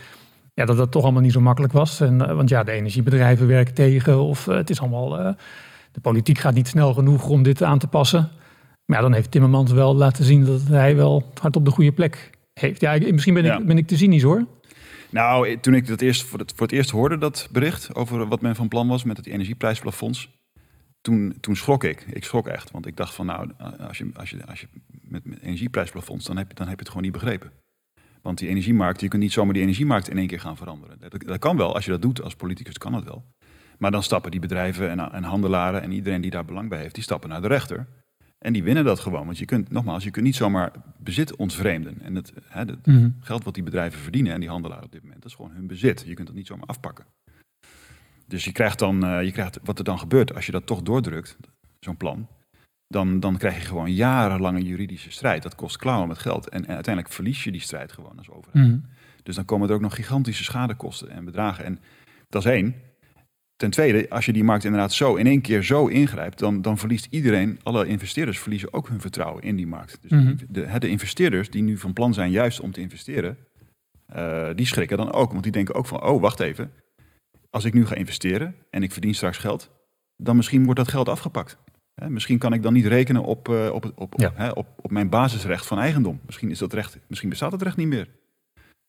[0.54, 2.02] ja, dat dat toch allemaal niet zo makkelijk was.
[2.02, 5.36] En, uh, want ja, de energiebedrijven werken tegen of het is allemaal
[6.02, 8.30] de politiek gaat niet snel genoeg om dit aan te passen.
[8.86, 11.92] Maar ja, dan heeft Timmermans wel laten zien dat hij wel hard op de goede
[11.92, 12.82] plek heeft.
[12.82, 14.46] Ja, misschien ben, ik, ben ik te cynisch hoor.
[15.10, 18.42] Nou, toen ik dat eerst voor, het, voor het eerst hoorde, dat bericht over wat
[18.42, 20.30] men van plan was met het energieprijsplafonds,
[21.02, 22.06] toen, toen schrok ik.
[22.12, 23.50] Ik schrok echt, want ik dacht van nou,
[23.88, 24.68] als je, als je, als je
[25.02, 27.52] met, met energieprijsplafonds, dan heb, je, dan heb je het gewoon niet begrepen.
[28.22, 31.00] Want die energiemarkt, je kunt niet zomaar die energiemarkt in één keer gaan veranderen.
[31.00, 33.24] Dat, dat kan wel, als je dat doet als politicus, kan dat wel.
[33.80, 36.94] Maar dan stappen die bedrijven en, en, handelaren en iedereen die daar belang bij heeft,
[36.94, 37.88] die stappen naar de rechter.
[38.38, 39.26] En die winnen dat gewoon.
[39.26, 42.02] Want je kunt, nogmaals, je kunt niet zomaar bezit ontvreemden.
[42.02, 43.16] En het, hè, het mm -hmm.
[43.20, 45.68] geld wat die bedrijven verdienen en die handelaren op dit moment, dat is gewoon hun
[45.68, 46.04] bezit.
[46.06, 47.06] Je kunt dat niet zomaar afpakken.
[48.28, 50.82] Dus je krijgt dan, uh, je krijgt, wat er dan gebeurt als je dat toch
[50.82, 51.38] doordrukt,
[51.80, 52.28] zo'n plan,
[52.88, 55.44] dan, dan krijg je gewoon jarenlange juridische strijd.
[55.44, 56.50] Dat kost klauwen met geld.
[56.50, 58.66] En, en, uiteindelijk verlies je die strijd gewoon als overheid.
[58.66, 58.86] Mm -hmm.
[59.24, 61.66] Dus dan komen er ook nog gigantische schadekosten en bedragen.
[61.66, 61.80] En
[62.30, 62.76] dat is één.
[63.60, 66.78] Ten tweede, als je die markt inderdaad zo in één keer zo ingrijpt, dan, dan
[66.78, 69.98] verliest iedereen, alle investeerders verliezen ook hun vertrouwen in die markt.
[70.02, 70.38] Dus mm -hmm.
[70.50, 73.38] de, de, investeerders die nu van plan zijn juist om te investeren,
[74.16, 75.32] uh, die schrikken dan ook.
[75.32, 76.72] Want die denken ook van, oh wacht even,
[77.50, 79.72] als ik nu ga investeren en ik verdien straks geld,
[80.16, 81.58] dan misschien wordt dat geld afgepakt.
[81.94, 84.32] Hè, misschien kan ik dan niet rekenen op, uh, op, op, ja.
[84.36, 86.20] hè, op, op mijn basisrecht van eigendom.
[86.26, 88.08] Misschien, is dat recht, misschien bestaat het recht niet meer.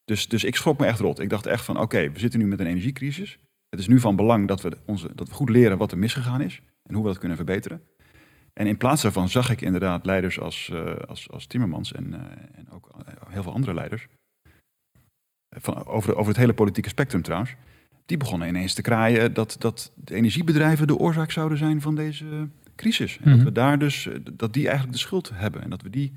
[0.04, 1.20] Dus, dus ik schrok me echt rot.
[1.20, 3.38] Ik dacht echt van, oké, we zitten nu met een energiecrisis.
[3.70, 6.40] Het is nu van belang dat we, onze, dat we goed leren wat er misgegaan
[6.40, 7.82] is en hoe we dat kunnen verbeteren.
[8.52, 12.14] En in plaats daarvan zag ik inderdaad leiders als, uh, als, als Timmermans en, uh,
[12.54, 14.06] en ook eh, heel veel andere leiders,
[15.56, 17.54] van, over, over het hele politieke spectrum trouwens,
[18.06, 22.48] die begonnen ineens te kraaien dat, dat de energiebedrijven de oorzaak zouden zijn van deze
[22.76, 23.16] crisis.
[23.16, 23.36] En mm -hmm.
[23.36, 26.12] dat we daar dus, dat die eigenlijk de schuld hebben en dat we die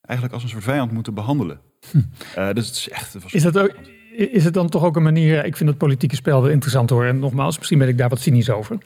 [0.00, 1.60] eigenlijk als een soort vijand moeten behandelen.
[1.90, 1.98] Hm.
[1.98, 3.34] Uh, dus het is echt...
[3.34, 3.74] Is dat ook,
[4.16, 7.04] is het dan toch ook een manier, ik vind het politieke spel wel interessant hoor,
[7.04, 8.78] en nogmaals, misschien ben ik daar wat cynisch over.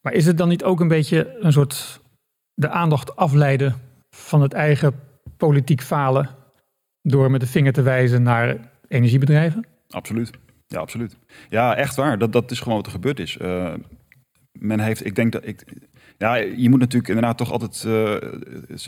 [0.00, 2.00] Maar is het dan niet ook een beetje een soort
[2.54, 3.74] de aandacht afleiden
[4.10, 4.94] van het eigen
[5.36, 6.28] politiek falen
[7.02, 8.56] door met de vinger te wijzen naar
[8.88, 9.66] energiebedrijven?
[9.88, 10.30] Absoluut.
[10.66, 11.16] Ja, absoluut.
[11.48, 12.18] Ja, echt waar.
[12.18, 13.36] Dat, dat is gewoon wat er gebeurd is.
[13.36, 13.74] Uh,
[14.52, 15.64] men heeft, ik denk dat ik,
[16.18, 18.16] Ja, je moet natuurlijk inderdaad toch altijd uh,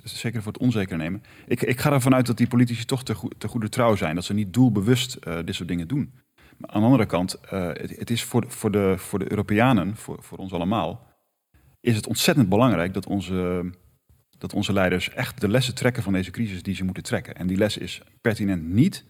[0.05, 1.23] zeker voor het onzeker nemen.
[1.47, 4.15] Ik, ik ga ervan uit dat die politici toch te, te goede trouw zijn.
[4.15, 6.13] Dat ze niet doelbewust uh, dit soort dingen doen.
[6.57, 10.23] Maar aan de andere kant, uh, het, is voor, voor, de, voor de Europeanen, voor,
[10.23, 11.07] voor ons allemaal,
[11.81, 13.71] is het ontzettend belangrijk dat onze,
[14.39, 17.35] dat onze leiders echt de lessen trekken van deze crisis die ze moeten trekken.
[17.35, 19.05] En die les is pertinent niet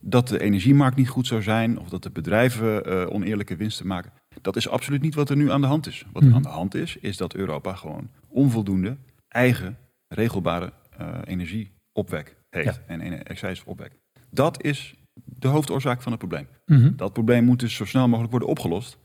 [0.00, 4.12] dat de energiemarkt niet goed zou zijn of dat de bedrijven oneerlijke winsten maken.
[4.40, 6.04] Dat is absoluut niet wat er nu aan de hand is.
[6.12, 8.96] Wat er aan de hand is, is dat Europa gewoon onvoldoende
[9.28, 12.94] eigen regelbare uh, energieopwek heeft ja.
[12.94, 13.98] en excijsopwek.
[14.30, 14.94] Dat is
[15.24, 16.46] de hoofdoorzaak van het probleem.
[16.66, 16.96] Mm -hmm.
[16.96, 18.98] Dat probleem moet dus zo snel mogelijk worden opgelost.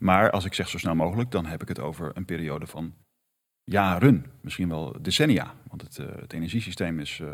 [0.00, 2.94] Maar als ik zeg zo snel mogelijk, dan heb ik het over een periode van
[3.64, 5.54] jaren, misschien wel decennia.
[5.68, 7.28] Want het, uh, het energiesysteem is uh,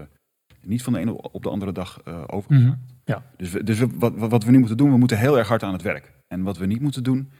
[0.62, 2.76] niet van de ene op de andere dag uh, overgezakt.
[2.76, 3.00] Mm -hmm.
[3.04, 3.22] ja.
[3.36, 5.62] Dus, we, dus we, wat, wat, we nu moeten doen, we moeten heel erg hard
[5.62, 6.12] aan het werk.
[6.32, 7.30] En wat we niet moeten doen,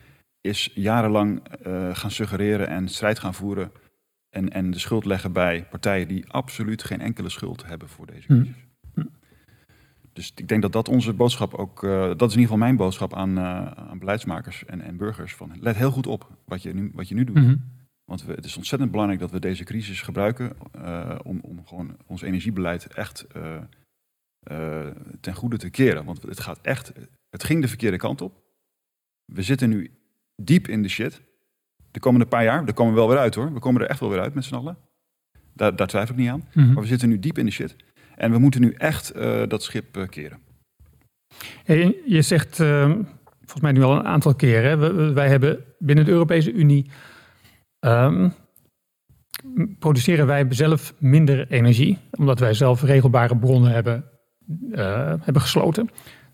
[0.41, 1.43] is jarenlang
[1.93, 3.73] gaan suggereren en strijd gaan voeren.
[4.31, 8.27] En, en de schuld leggen bij partijen die absoluut geen enkele schuld hebben voor deze
[8.27, 8.47] crisis.
[8.47, 8.71] Mm -hmm.
[10.13, 12.77] Dus ik denk dat dat onze boodschap ook, uh, dat is in ieder geval mijn
[12.77, 15.35] boodschap aan, uh, aan beleidsmakers en, en, burgers.
[15.35, 17.37] Van, let heel goed op wat je nu, wat je nu doet.
[17.37, 17.65] Mm -hmm.
[18.05, 20.57] Want we, het is ontzettend belangrijk dat we deze crisis gebruiken
[21.25, 23.27] om, om gewoon ons energiebeleid echt
[25.21, 26.05] ten goede te keren.
[26.05, 26.93] Want het gaat echt,
[27.29, 28.40] het ging de verkeerde kant op.
[29.33, 29.91] We zitten nu
[30.37, 31.21] diep in de shit.
[31.91, 33.53] De komende paar jaar, daar komen we wel weer uit hoor.
[33.53, 34.77] We komen er echt wel weer uit met z'n allen.
[35.55, 36.45] Daar, daar twijfel ik niet aan.
[36.53, 36.73] Mm -hmm.
[36.73, 37.77] Maar we zitten nu diep in de shit.
[38.17, 40.39] En we moeten nu echt uh, dat schip uh, keren.
[41.65, 42.91] Hey, je zegt uh,
[43.39, 46.91] volgens mij nu al een aantal keren, we, wij hebben binnen de Europese Unie
[47.81, 48.33] um,
[49.79, 54.05] produceren wij zelf minder energie, omdat wij zelf regelbare bronnen hebben,
[55.21, 55.91] hebben gesloten.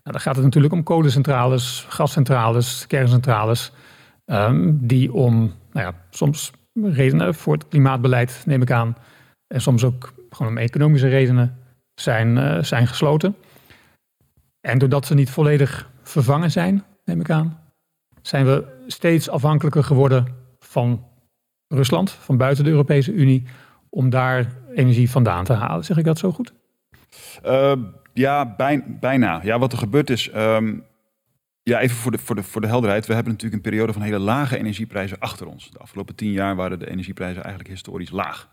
[0.07, 3.71] Nou, dan gaat het natuurlijk om kolencentrales, gascentrales, kerncentrales,
[4.25, 8.97] um, die om nou ja, soms redenen voor het klimaatbeleid, neem ik aan,
[9.47, 11.57] en soms ook gewoon om economische redenen
[11.93, 13.35] zijn, uh, zijn gesloten.
[14.61, 17.59] En doordat ze niet volledig vervangen zijn, neem ik aan,
[18.21, 20.27] zijn we steeds afhankelijker geworden
[20.59, 21.05] van
[21.67, 23.47] Rusland, van buiten de Europese Unie,
[23.89, 25.85] om daar energie vandaan te halen.
[25.85, 26.53] Zeg ik dat zo goed?
[27.45, 27.71] Uh,
[28.17, 29.39] ja, bij, bijna.
[29.43, 30.31] Ja, wat er gebeurd is.
[30.35, 30.83] Um,
[31.63, 33.05] ja, even voor de, voor, de, voor de helderheid.
[33.05, 35.71] We hebben natuurlijk een periode van hele lage energieprijzen achter ons.
[35.71, 38.49] De afgelopen tien jaar waren de energieprijzen eigenlijk historisch laag.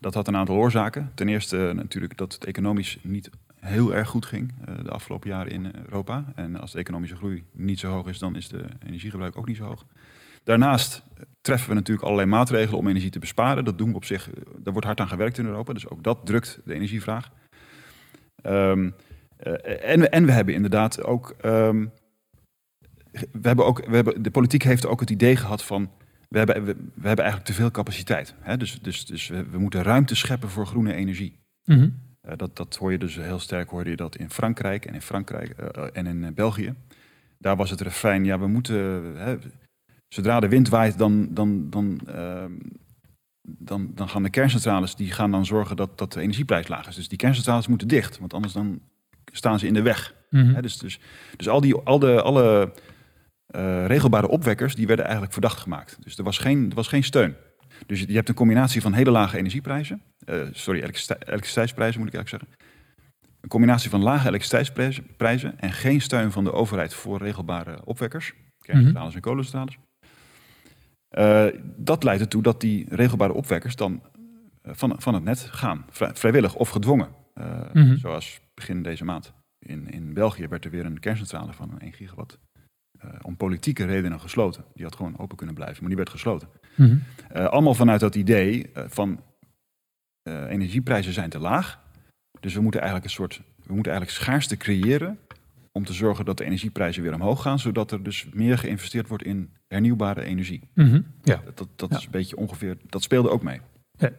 [0.00, 1.10] Dat had een aantal oorzaken.
[1.14, 5.52] Ten eerste natuurlijk dat het economisch niet heel erg goed ging uh, de afgelopen jaren
[5.52, 6.24] in Europa.
[6.34, 9.56] En als de economische groei niet zo hoog is, dan is de energiegebruik ook niet
[9.56, 9.84] zo hoog.
[10.44, 11.02] Daarnaast
[11.40, 13.64] treffen we natuurlijk allerlei maatregelen om energie te besparen.
[13.64, 16.26] Dat doen we op zich, daar wordt hard aan gewerkt in Europa, dus ook dat
[16.26, 17.30] drukt de energievraag.
[18.46, 18.94] Um,
[19.46, 21.92] uh, en, en, we hebben inderdaad ook, um,
[23.12, 25.90] we hebben ook we hebben, de politiek heeft ook het idee gehad van
[26.28, 28.34] we hebben, we, we, hebben eigenlijk te veel capaciteit.
[28.40, 28.56] Hè?
[28.56, 31.38] Dus, dus, dus we, we, moeten ruimte scheppen voor groene energie.
[31.64, 31.94] Mm -hmm.
[32.28, 35.02] uh, dat, dat hoor je dus heel sterk hoorde je dat in Frankrijk en in
[35.02, 36.74] Frankrijk uh, en in België.
[37.38, 38.76] Daar was het refrein, ja, we moeten.
[39.16, 39.36] Hè,
[40.08, 42.44] zodra de wind waait, dan, dan, dan, uh,
[43.42, 46.94] dan, dan gaan de kerncentrales die gaan dan zorgen dat, dat de energieprijs laag is.
[46.94, 48.80] Dus die kerncentrales moeten dicht, want anders dan
[49.32, 50.14] staan ze in de weg.
[50.30, 50.62] Mm -hmm.
[50.62, 51.00] dus, dus,
[51.36, 52.72] dus al die, al de, alle
[53.56, 55.96] uh, regelbare opwekkers, die werden eigenlijk verdacht gemaakt.
[56.00, 57.36] Dus er was geen, er was geen steun.
[57.86, 62.28] Dus je hebt een combinatie van hele lage energieprijzen, uh, sorry, elektriciteitsprijzen moet ik eigenlijk
[62.28, 62.68] zeggen.
[63.40, 68.94] Een combinatie van lage elektriciteitsprijzen en geen steun van de overheid voor regelbare opwekkers, kerncentrales
[68.94, 69.14] mm -hmm.
[69.14, 69.78] en kolencentrales.
[71.18, 71.46] Uh,
[71.76, 74.02] dat leidt ertoe dat die regelbare opwekkers dan
[74.62, 77.08] van, van het net gaan, vrij, vrijwillig of gedwongen.
[77.34, 77.96] Mm -hmm.
[77.96, 79.32] Zoals begin deze maand.
[79.58, 82.38] In, in België werd er weer een kerncentrale van 1 gigawatt
[83.04, 84.64] uh, om politieke redenen gesloten.
[84.74, 86.48] Die had gewoon open kunnen blijven, maar die werd gesloten.
[86.76, 87.02] Mm -hmm.
[87.36, 89.22] uh, allemaal vanuit dat idee van
[90.22, 91.80] energieprijzen zijn te laag.
[92.40, 95.18] Dus we moeten eigenlijk een soort, we moeten eigenlijk schaarste creëren
[95.72, 99.24] om te zorgen dat de energieprijzen weer omhoog gaan, zodat er dus meer geïnvesteerd wordt
[99.24, 100.60] in hernieuwbare energie.
[100.74, 101.06] Mm -hmm.
[101.22, 101.40] ja.
[101.54, 101.96] Dat, dat ja.
[101.96, 103.60] is een beetje ongeveer, dat speelde ook mee.
[103.96, 104.10] Ja.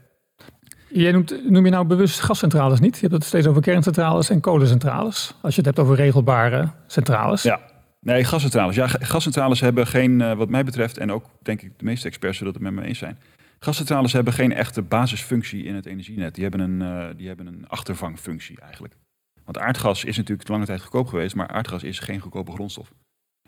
[0.89, 2.95] Jij noemt, noem je nou bewust gascentrales niet?
[2.95, 5.35] Je hebt het steeds over kerncentrales en kolencentrales.
[5.41, 7.43] Als je het hebt over regelbare centrales.
[7.43, 7.59] Ja,
[8.01, 8.75] Nee, gascentrales.
[8.75, 12.37] Ja, gascentrales hebben geen, uh, wat mij betreft, en ook denk ik de meeste experts
[12.37, 13.17] zullen het met me eens zijn.
[13.59, 16.35] Gascentrales hebben geen echte basisfunctie in het energienet.
[16.35, 18.95] Die hebben een, uh, die hebben een achtervangfunctie eigenlijk.
[19.43, 22.93] Want aardgas is natuurlijk lange tijd goedkoop geweest, maar aardgas is geen goedkope grondstof.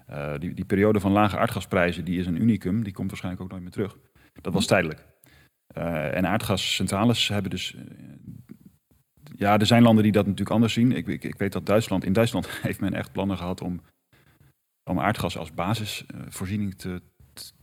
[0.09, 3.51] Uh, die, die periode van lage aardgasprijzen die is een unicum, die komt waarschijnlijk ook
[3.51, 3.97] nooit meer terug.
[4.41, 5.05] Dat was tijdelijk.
[5.73, 7.75] en aardgascentrales hebben dus
[9.35, 10.91] ja, er zijn landen die dat natuurlijk anders zien.
[10.91, 13.81] Ik, ik, ik, weet dat Duitsland, in Duitsland heeft men echt plannen gehad om
[14.83, 17.01] om aardgas als basisvoorziening te,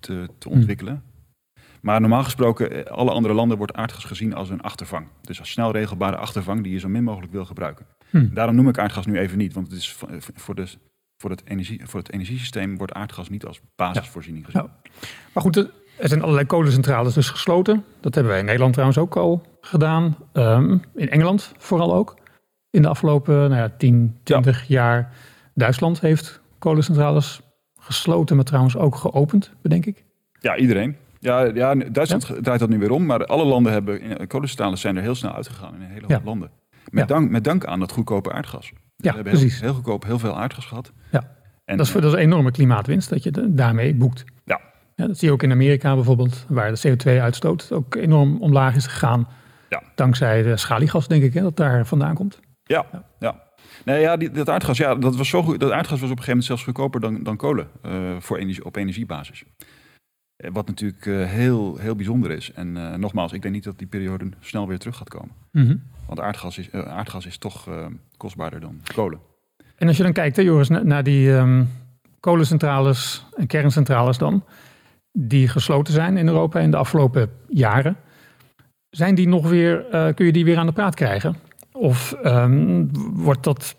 [0.00, 1.02] te, te, ontwikkelen.
[1.80, 5.06] Maar normaal gesproken, eh, alle andere landen wordt aardgas gezien als een achtervang.
[5.20, 7.86] Dus als snel regelbare achtervang die je zo min mogelijk wil gebruiken.
[8.10, 8.34] Hm.
[8.34, 9.92] Daarom noem ik aardgas nu even niet, want het is
[10.34, 10.66] voor, de,
[11.20, 14.62] voor, het, energie, voor het energiesysteem wordt aardgas niet als basisvoorziening gezien.
[14.62, 14.90] Ja.
[15.34, 17.84] Maar goed, er- zijn allerlei kolencentrales dus gesloten.
[18.00, 20.16] Dat hebben wij in Nederland trouwens ook al gedaan.
[20.32, 22.16] Ehm, in Engeland vooral ook.
[22.70, 25.12] In de afgelopen nou ja, 10, 20 jaar.
[25.54, 27.40] Duitsland heeft kolencentrales
[27.80, 30.04] gesloten, maar trouwens ook geopend, bedenk ik.
[30.40, 30.96] Ja, iedereen.
[31.18, 34.96] Ja, ja, Duitsland draait dat nu weer om, maar alle landen hebben, in- kolencentrales zijn
[34.96, 36.50] er heel snel uitgegaan in een hele hoop landen.
[36.90, 38.72] Met, dank, met dank aan dat goedkope aardgas.
[39.02, 39.60] Ja, We hebben heel, precies.
[39.60, 40.92] heel goedkoop heel veel aardgas gehad.
[41.10, 41.36] Ja.
[41.64, 44.24] En, Dat is, dat is een enorme klimaatwinst dat je de- daarmee boekt.
[44.44, 44.60] Ja.
[44.96, 48.86] Ja, dat zie je ook in Amerika bijvoorbeeld, waar de CO2-uitstoot ook enorm omlaag is
[48.86, 49.28] gegaan.
[49.68, 49.82] Ja.
[49.94, 52.40] Dankzij de schaliegas, denk ik, hè, dat daar vandaan komt.
[52.62, 52.86] Ja,
[53.18, 53.42] ja.
[53.84, 55.60] Nee, ja, die, dat aardgas, ja, dat was zo goed.
[55.60, 58.64] Dat aardgas was op een gegeven moment zelfs goedkoper dan, dan kolen eh, voor energie,
[58.64, 59.44] op energiebasis.
[60.36, 62.52] Eh, Wat natuurlijk eh, heel, heel bijzonder is.
[62.52, 65.30] En eh, nogmaals, ik denk niet dat die periode snel weer terug gaat komen.
[65.52, 65.76] Mhm.
[66.10, 69.18] Want aardgas is, eh, aardgas is toch eh, kostbaarder dan kolen.
[69.76, 71.64] En als je dan kijkt, hè, Joris, na- naar die ehm,
[72.20, 74.44] kolencentrales en kerncentrales dan,
[75.12, 77.96] die gesloten zijn in Europa in de afgelopen jaren,
[78.90, 81.36] zijn die nog weer, eh, kun je die weer aan de praat krijgen?
[81.72, 83.76] Of ehm, wordt dat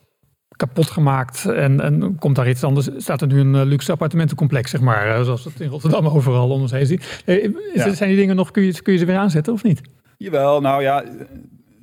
[0.55, 2.89] kapot gemaakt en, en komt daar iets anders?
[2.97, 6.71] Staat er nu een luxe appartementencomplex, zeg maar, zoals het in Rotterdam overal om ons
[6.71, 7.21] heen ziet?
[7.25, 7.83] Is Ja.
[7.83, 9.81] het- Zijn die dingen nog, kun je, kun je ze weer aanzetten of niet?
[10.17, 11.03] Jawel, nou ja,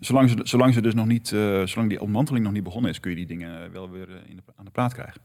[0.00, 3.00] zolang ze, zolang ze dus nog niet, eh, zolang die ontmanteling nog niet begonnen is,
[3.00, 5.20] kun je die dingen wel weer eh, in de, aan de praat krijgen.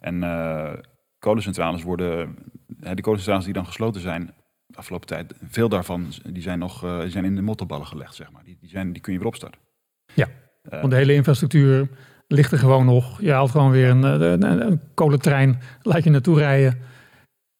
[0.00, 0.72] En eh,
[1.18, 4.34] kolencentrales worden, de kolencentrales die dan gesloten zijn,
[4.66, 8.32] de afgelopen tijd, veel daarvan die zijn nog die zijn in de mottenballen gelegd, zeg
[8.32, 8.44] maar.
[8.44, 9.60] Die, die, zijn, die kun je weer opstarten.
[10.14, 10.28] Ja,
[10.62, 11.88] Want de hele infrastructuur
[12.26, 13.20] ligt er gewoon nog.
[13.20, 16.78] Je haalt gewoon weer een, een, een, kolentrein, laat je naartoe rijden.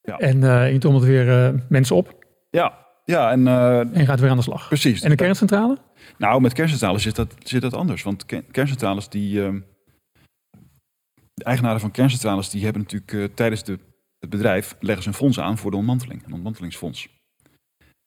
[0.00, 0.16] Ja.
[0.16, 2.18] En eh, je trommelt weer mensen op
[2.50, 4.68] ja, ja, en en je gaat weer aan de slag.
[4.68, 5.02] precies.
[5.02, 5.78] En de kerncentrale?
[6.16, 8.02] Nou, met kerncentrales zit dat, zit dat anders.
[8.02, 9.44] Want ke- kerncentrales, die.
[9.44, 9.60] ehm,
[11.34, 13.78] de eigenaren van kerncentrales, die hebben natuurlijk eh, tijdens de,
[14.18, 14.76] het bedrijf.
[14.80, 16.24] leggen ze een fonds aan voor de ontmanteling.
[16.26, 17.08] Een ontmantelingsfonds.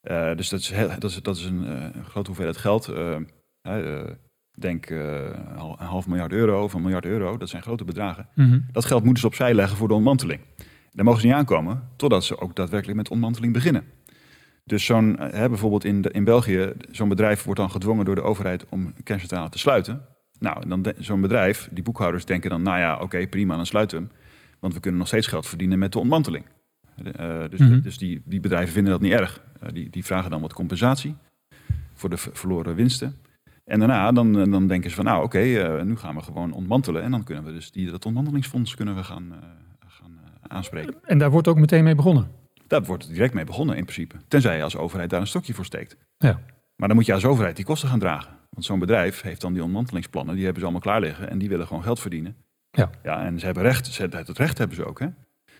[0.01, 2.85] Eh, dus dat is, heel, dat is, dat is een, eh, grote hoeveelheid geld.
[4.59, 7.37] denk een half miljard euro of een miljard euro.
[7.37, 8.27] Dat zijn grote bedragen.
[8.71, 10.41] Dat geld moeten ze opzij leggen voor de ontmanteling.
[10.91, 13.83] Daar mogen ze niet aankomen totdat ze ook daadwerkelijk met ontmanteling beginnen.
[14.63, 18.15] Dus zo'n, eh, hè, bijvoorbeeld in, de, in België, zo'n bedrijf wordt dan gedwongen door
[18.15, 20.01] de overheid om kerncentrale te sluiten.
[20.39, 23.97] Nou, dan de- zo'n bedrijf, die boekhouders denken dan, nou ja, oké, prima, dan sluiten
[23.99, 24.13] we hem.
[24.59, 26.45] Want we kunnen nog steeds geld verdienen met de ontmanteling.
[27.15, 27.81] Eh, dus Mhm.
[27.81, 29.41] dus die, die bedrijven vinden dat niet erg.
[29.59, 31.15] Eh, die, die vragen dan wat compensatie
[31.93, 33.15] voor de v- verloren winsten.
[33.65, 35.39] En daarna dan, dan denken ze van, nou oké,
[35.83, 37.01] nu gaan we gewoon ontmantelen.
[37.03, 39.33] En dan kunnen we dus die, dat ontmantelingsfonds kunnen we gaan,
[39.87, 40.93] gaan aanspreken.
[41.03, 42.27] En daar wordt ook meteen mee begonnen.
[42.71, 44.15] Daar wordt direct mee begonnen in principe.
[44.27, 45.97] Tenzij je als overheid daar een stokje voor steekt.
[46.17, 46.39] Ja.
[46.75, 48.37] Maar dan moet je als overheid die kosten gaan dragen.
[48.49, 51.29] Want zo'n bedrijf heeft dan die ontmantelingsplannen, die hebben ze allemaal klaar liggen.
[51.29, 52.35] En die willen gewoon geld verdienen.
[52.71, 52.89] Ja.
[53.03, 54.99] ja en ze hebben recht, ze, het recht hebben ze ook.
[54.99, 55.07] Hè?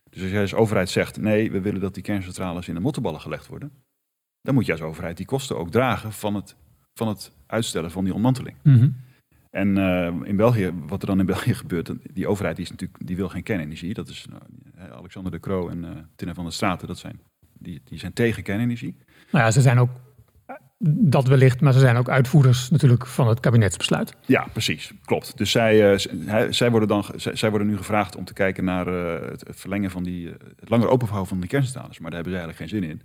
[0.10, 3.22] Dus als jij als overheid zegt, nee, we willen dat die kerncentrales in de mottenballen
[3.22, 3.72] gelegd worden.
[4.42, 6.56] Dan moet je als overheid die kosten ook dragen van het,
[6.94, 8.58] van het uitstellen van die ontmanteling.
[8.64, 8.90] Mhm.
[9.52, 13.00] En eh, in België, wat er dan in België gebeurt, die overheid die is natuurlijk,
[13.08, 13.94] die wil geen kernenergie.
[13.94, 14.42] Dat is nou,
[14.92, 17.20] Alexander de Croo en eh Tinne van der Straten, dat zijn,
[17.54, 18.96] die, die zijn tegen kernenergie.
[19.32, 19.90] Nou ja, ze zijn ook,
[20.46, 24.16] eh, dat wellicht, maar ze zijn ook uitvoerders natuurlijk van het kabinetsbesluit.
[24.26, 25.38] Ja, precies, klopt.
[25.38, 28.88] Dus zij, eh, zij, worden dan, zij, zij worden nu gevraagd om te kijken naar
[28.88, 32.00] eh, het, verlengen van die, eh, het langer openhouden van de kerncentrales.
[32.00, 33.02] Maar daar hebben ze eigenlijk geen zin in.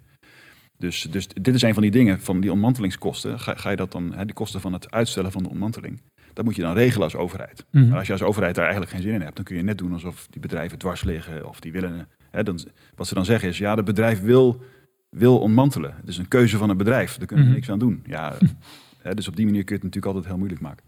[0.79, 3.41] Dus, dus dit is een van die dingen, van die ontmantelingskosten.
[3.41, 6.03] Ga, ga je dat dan, hè, die kosten van het uitstellen van de ontmanteling,
[6.37, 7.65] dat moet je dan regelen als overheid.
[7.71, 7.89] Mhm.
[7.89, 9.79] Maar als je als overheid daar eigenlijk geen zin in hebt, dan kun je net
[9.79, 12.09] doen alsof die bedrijven dwars liggen of die willen.
[12.31, 12.61] Hè, dan,
[12.95, 14.63] wat ze dan zeggen is, ja, het bedrijf wil,
[15.11, 15.95] wil ontmantelen.
[15.97, 17.61] Het is een keuze van het bedrijf, daar kunnen we Mhm.
[17.61, 18.03] niks aan doen.
[18.07, 18.35] Ja,
[19.03, 20.85] hè, dus op die manier kun je het natuurlijk altijd heel moeilijk maken.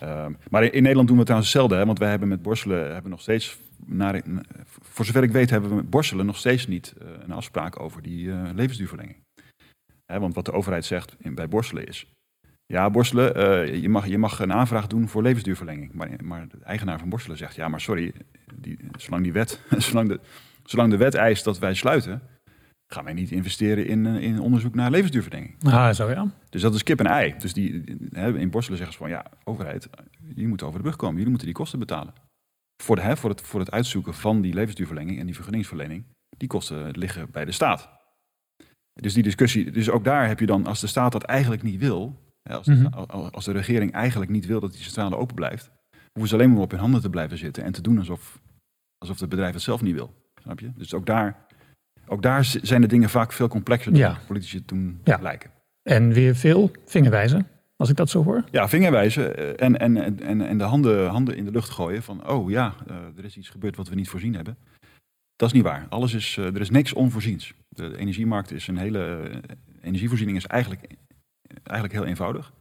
[0.00, 2.42] Ehm, maar in, in Nederland doen we het trouwens hetzelfde, hè, want wij hebben met
[2.42, 4.22] Borselen hebben nog steeds, naar,
[4.82, 8.02] voor zover ik weet, hebben we met Borselen nog steeds niet eh, een afspraak over
[8.02, 9.16] die eh, levensduurverlenging.
[10.12, 12.06] Hè, want wat de overheid zegt in, bij Borselen is,
[12.66, 15.92] ja, Borselen, eh, je, mag, je mag een aanvraag doen voor levensduurverlenging.
[15.92, 18.12] Maar, maar de eigenaar van Borselen zegt, ja, maar sorry,
[18.54, 20.20] die, zolang, die wet, zolang, de,
[20.64, 22.22] zolang de wet eist dat wij sluiten,
[22.92, 25.54] gaan wij niet investeren in, eh, in onderzoek naar levensduurverlenging.
[25.64, 26.30] Ah, zo ja.
[26.50, 27.34] Dus dat is kip en ei.
[27.38, 29.88] Dus die, in Borselen zeggen ze van, ja, overheid,
[30.28, 31.14] jullie moeten over de brug komen.
[31.14, 32.14] Jullie moeten die kosten betalen.
[32.82, 36.04] Voor, de, hè, voor, het, voor het uitzoeken van die levensduurverlenging en die vergunningsverlening,
[36.36, 37.88] die kosten liggen bij de staat.
[38.92, 41.80] Dus die discussie, dus ook daar heb je dan, als de staat dat eigenlijk niet
[41.80, 42.86] wil, als, de, Mhm.
[42.86, 45.70] als- als de regering eigenlijk niet wil dat die centrale open blijft,
[46.12, 48.40] hoeven ze alleen maar op hun handen te blijven zitten en te doen alsof,
[48.98, 50.14] alsof het bedrijf het zelf niet wil.
[50.42, 50.70] Snap je?
[50.76, 51.46] Dus ook daar,
[52.06, 54.18] ook daar zijn de dingen vaak veel complexer dan Ja.
[54.26, 55.18] politici toen Ja.
[55.20, 55.50] lijken.
[55.82, 58.44] En weer veel vingerwijzen, als ik dat zo hoor.
[58.50, 62.28] Ja, vingerwijzen eh, en, en, en- en, de handen, handen in de lucht gooien van,
[62.28, 64.56] oh ja, eh, er is iets gebeurd wat we niet voorzien hebben.
[65.36, 65.86] Dat is niet waar.
[65.88, 67.52] Alles is, eh, er is niks onvoorziens.
[67.68, 69.30] De, energiemarkt is een hele,
[69.80, 70.82] energievoorziening is eigenlijk,
[71.62, 72.52] eigenlijk heel eenvoudig.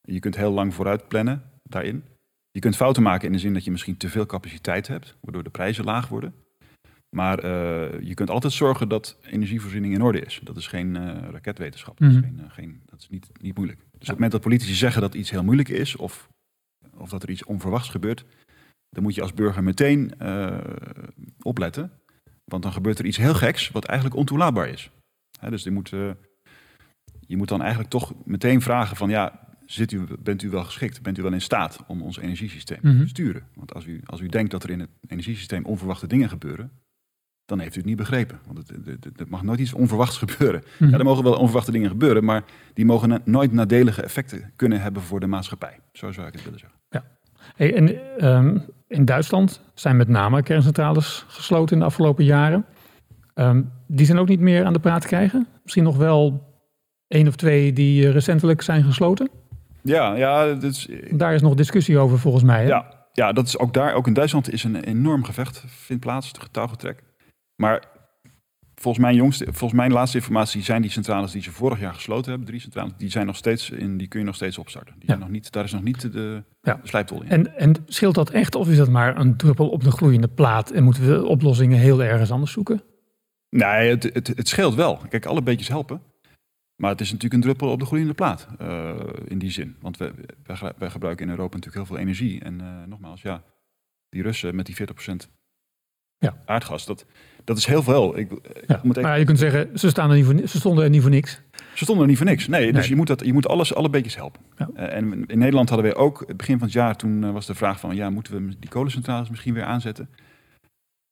[0.00, 2.04] Je kunt heel lang vooruit plannen daarin.
[2.50, 5.42] Je kunt fouten maken in de zin dat je misschien te veel capaciteit hebt, waardoor
[5.42, 6.34] de prijzen laag worden.
[7.16, 10.40] Maar eh, je kunt altijd zorgen dat energievoorziening in orde is.
[10.44, 11.98] Dat is geen eh, raketwetenschap.
[11.98, 12.24] Dat is, Mhm.
[12.24, 13.78] geen, eh, geen, dat is niet, niet moeilijk.
[13.80, 16.28] Dus op het moment dat politici zeggen dat iets heel moeilijk is, of,
[16.96, 18.24] of dat er iets onverwachts gebeurt,
[18.88, 20.12] dan moet je als burger meteen
[21.42, 21.92] opletten.
[22.44, 24.90] Want dan gebeurt er iets heel geks, wat eigenlijk ontoelaatbaar is.
[25.40, 25.92] Hè, dus je moet,
[27.28, 31.02] je moet dan eigenlijk toch meteen vragen van ja, zit u, bent u wel geschikt?
[31.02, 32.98] Bent u wel in staat om ons energiesysteem Mhm.
[32.98, 33.42] te sturen?
[33.54, 36.70] Want als u, als u denkt dat er in het energiesysteem onverwachte dingen gebeuren,
[37.44, 38.38] dan heeft u het niet begrepen.
[38.46, 38.58] Want
[39.16, 40.62] het, mag nooit iets onverwachts gebeuren.
[40.78, 40.90] Mhm.
[40.90, 44.80] Ja, er mogen wel onverwachte dingen gebeuren, maar die mogen na- nooit nadelige effecten kunnen
[44.80, 45.78] hebben voor de maatschappij.
[45.92, 46.78] Zo zou ik het willen zeggen.
[47.56, 48.58] Hey, en ehm,
[48.88, 52.64] in Duitsland zijn met name kerncentrales gesloten in de afgelopen jaren.
[53.34, 55.46] Ehm, die zijn ook niet meer aan de praat te krijgen.
[55.62, 56.47] Misschien nog wel
[57.08, 59.30] één of twee die eh, recentelijk zijn gesloten.
[59.82, 62.62] Ja, ja, dat is, Daar is nog discussie over volgens mij.
[62.62, 62.68] Hè?
[62.68, 66.32] ja, ja, dat is ook daar, ook in Duitsland is een enorm gevecht vindt plaats,
[66.38, 67.02] getouwgetrek.
[67.62, 67.82] Maar
[68.74, 72.30] volgens mijn jongste, volgens mijn laatste informatie zijn die centrales die ze vorig jaar gesloten
[72.30, 74.92] hebben, drie centrales, die zijn nog steeds in, die kun je nog steeds opstarten.
[74.94, 75.06] Die Ja.
[75.08, 76.80] zijn nog niet, daar is nog niet de, Ja.
[76.82, 77.28] slijptol in.
[77.28, 80.70] En, en scheelt dat echt of is dat maar een druppel op de gloeiende plaat
[80.70, 82.82] en moeten we oplossingen heel ergens anders zoeken?
[83.50, 84.96] Nee, het, het, het scheelt wel.
[85.08, 86.00] Kijk, alle beetjes helpen.
[86.80, 88.48] Maar het is natuurlijk een druppel op de groeiende plaat.
[88.58, 89.76] eh, in die zin.
[89.80, 90.12] Want we,
[90.46, 92.40] wij, wij gebruiken in Europa natuurlijk heel veel energie.
[92.40, 93.42] En eh, nogmaals, ja,
[94.08, 95.28] die Russen met die 40%
[96.18, 96.36] Ja.
[96.44, 97.06] aardgas, dat,
[97.44, 98.18] dat is heel veel.
[98.18, 100.84] Ik, ik moet even- Maar je kunt zeggen, ze, staan er niet voor, ze stonden
[100.84, 101.40] er niet voor niks.
[101.74, 102.46] ze stonden er niet voor niks.
[102.48, 104.40] Nee, dus je moet, dat, je moet alles, alle beetjes helpen.
[104.56, 104.70] Ja.
[104.74, 107.54] Eh, en in Nederland hadden we ook, het begin van het jaar, toen was de
[107.54, 110.10] vraag van, ja, moeten we die kolencentrales misschien weer aanzetten?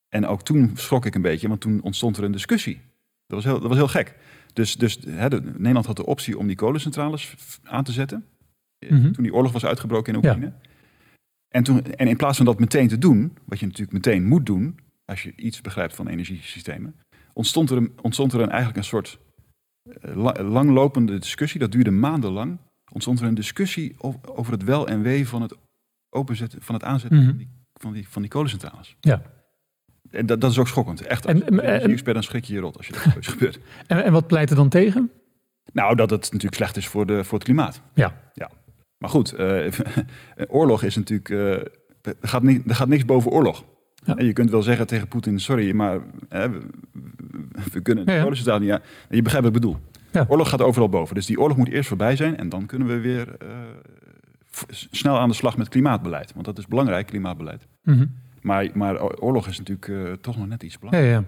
[0.09, 2.81] En ook toen schrok ik een beetje, want toen ontstond er een discussie.
[3.27, 4.15] Dat was heel, dat was heel gek.
[4.57, 8.25] Dus, dus hè, de- Nederland had de optie om die kolencentrales aan te zetten.
[8.79, 9.13] eh, Mhm.
[9.13, 10.53] Toen die oorlog was uitgebroken in Oekraïne.
[11.49, 14.47] En, toen, en in plaats van dat meteen te doen, wat je natuurlijk meteen moet
[14.47, 16.97] doen, als je iets begrijpt van energiesystemen,
[17.33, 19.19] ontstond er, een, ontstond er een, eigenlijk een soort
[20.01, 21.61] eh, la- langlopende discussie.
[21.61, 22.59] Dat duurde maandenlang.
[22.93, 25.55] Ontstond er een discussie over, over het wel en wee van het
[26.17, 27.29] openzetten, van het aanzetten Mhm.
[27.29, 27.49] van, die,
[27.81, 28.97] van, die, van die kolencentrales.
[29.01, 29.23] Ja.
[30.11, 31.01] En dat, dat is ook schokkend.
[31.01, 33.59] Echt, als En- dan schrik je je rot als je dat zoiets gebeurt.
[33.87, 35.11] En, en wat pleit er dan tegen?
[35.73, 37.81] Nou, dat het natuurlijk slecht is voor, de, voor het klimaat.
[37.95, 38.15] Ja.
[38.35, 38.51] ja.
[38.99, 39.73] Maar goed, eh,
[40.49, 41.31] oorlog is natuurlijk...
[41.31, 41.53] eh,
[42.03, 43.65] er, gaat er gaat niks boven oorlog.
[44.05, 44.17] Ja.
[44.17, 46.61] En je kunt wel zeggen tegen Poetin, sorry, maar hè, we,
[47.73, 48.59] we kunnen Ja, ja.
[48.59, 48.81] niet aan.
[49.09, 49.77] Je begrijpt wat ik bedoel.
[50.13, 50.25] Ja.
[50.29, 51.15] Oorlog gaat overal boven.
[51.15, 52.37] Dus die oorlog moet eerst voorbij zijn.
[52.37, 53.49] En dan kunnen we weer eh,
[54.91, 56.33] snel aan de slag met klimaatbeleid.
[56.33, 57.67] Want dat is belangrijk, klimaatbeleid.
[57.83, 58.07] Mhm.
[58.47, 61.25] Maar, maar oorlog is natuurlijk eh, toch nog net iets Ja, belangrijker.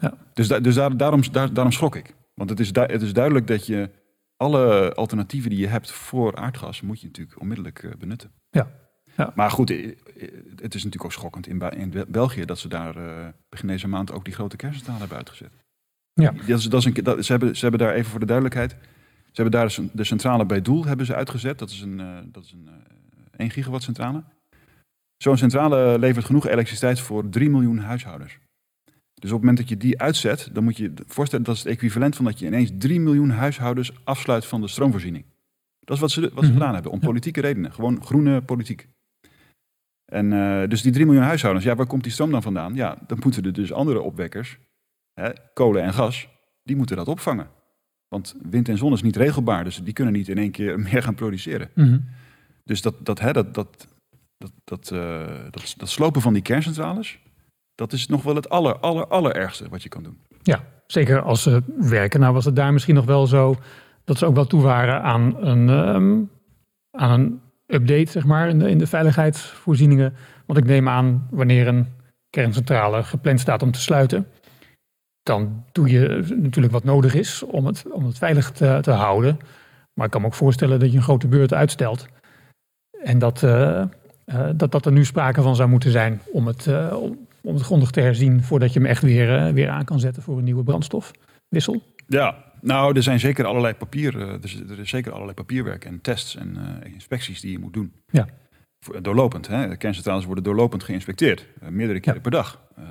[0.00, 0.14] ja.
[0.32, 2.14] Dus, da- dus daar, daarom, daar, daarom schrok ik.
[2.34, 3.90] Want het is, het is duidelijk dat je
[4.36, 8.30] alle alternatieven die je hebt voor aardgas, moet je natuurlijk onmiddellijk eh, benutten.
[8.50, 8.70] Ja.
[9.16, 9.32] Ja.
[9.34, 9.86] Maar goed, eh,
[10.56, 12.94] het is natuurlijk ook schokkend in, in Be- België dat ze daar
[13.48, 15.52] begin deze maand ook die grote kerncentrale hebben uitgezet.
[16.12, 16.30] Ja.
[16.46, 18.70] Dat is, dat is een, dat, ze, hebben, ze hebben daar even voor de duidelijkheid,
[18.70, 21.58] ze hebben daar dus de centrale bij Doel hebben ze uitgezet.
[21.58, 22.74] Dat is een, dat is een eh,
[23.36, 24.22] 1 gigawatt centrale.
[25.22, 28.38] Zo'n centrale levert genoeg elektriciteit voor 3 miljoen huishoudens.
[29.14, 31.62] Dus op het moment dat je die uitzet, dan moet je je voorstellen dat is
[31.62, 35.24] het equivalent van dat je ineens 3 miljoen huishoudens afsluit van de stroomvoorziening.
[35.80, 36.52] Dat is wat ze, wat ze Mhm.
[36.52, 37.72] gedaan hebben, om politieke redenen.
[37.72, 38.88] Gewoon groene politiek.
[40.12, 42.74] En eh, dus die 3 miljoen huishoudens, ja, waar komt die stroom dan vandaan?
[42.74, 44.58] Ja, dan moeten er dus andere opwekkers,
[45.20, 46.28] hè, kolen en gas,
[46.62, 47.48] die moeten dat opvangen.
[48.08, 51.02] Want wind en zon is niet regelbaar, dus die kunnen niet in één keer meer
[51.02, 51.70] gaan produceren.
[51.74, 51.98] Mhm.
[52.64, 53.88] Dus dat, dat, hè, dat, dat,
[54.42, 57.18] dat, dat, eh, dat, dat slopen van die kerncentrales,
[57.74, 60.18] dat is nog wel het aller, aller, allerergste wat je kan doen.
[60.42, 62.20] Ja, zeker als ze werken.
[62.20, 63.56] Nou was het daar misschien nog wel zo
[64.04, 66.22] dat ze ook wel toe waren aan een, ehm,
[66.90, 70.14] aan een update, zeg maar, in de, in de veiligheidsvoorzieningen.
[70.46, 71.86] Want ik neem aan, wanneer een
[72.30, 74.26] kerncentrale gepland staat om te sluiten,
[75.22, 79.38] dan doe je natuurlijk wat nodig is om het, om het veilig te, te houden.
[79.94, 82.06] Maar ik kan me ook voorstellen dat je een grote beurt uitstelt.
[83.02, 83.84] En dat, eh,
[84.54, 87.62] dat, dat er nu sprake van zou moeten zijn om het, eh, om, om het
[87.62, 90.44] grondig te herzien voordat je hem echt weer, eh, weer aan kan zetten voor een
[90.44, 91.82] nieuwe brandstofwissel.
[92.06, 95.84] Ja, nou, er zijn zeker allerlei papier, eh, er, is, er is zeker allerlei papierwerk
[95.84, 97.92] en tests en eh, inspecties die je moet doen.
[98.10, 98.26] Ja.
[99.00, 99.68] Doorlopend, hè?
[99.68, 102.20] De kerncentrales worden doorlopend geïnspecteerd, eh, meerdere keren Ja.
[102.20, 102.62] per dag.
[102.76, 102.84] Eh,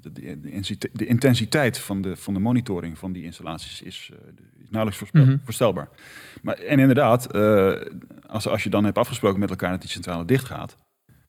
[0.00, 4.10] de, de, de, intensiteit van de, van de monitoring van die installaties is,
[4.68, 5.36] nauwelijks voorspel, mhm.
[5.44, 5.88] voorstelbaar.
[6.42, 7.26] Maar, en inderdaad,
[8.32, 10.76] als, als je dan hebt afgesproken met elkaar dat die centrale dicht gaat,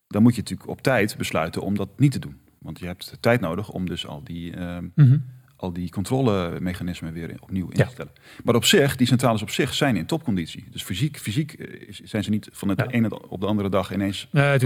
[0.08, 2.42] dan moet je natuurlijk op tijd besluiten om dat niet te doen.
[2.60, 4.56] Want je hebt tijd nodig om dus al die,
[4.96, 5.24] mm
[5.64, 8.12] al die controlemechanismen weer opnieuw in te stellen.
[8.44, 10.66] Maar op zich, die centrales op zich zijn in topconditie.
[10.72, 14.28] Dus fysiek, fysiek eh, zijn ze niet van het ene op de andere dag ineens.
[14.32, 14.60] Nee,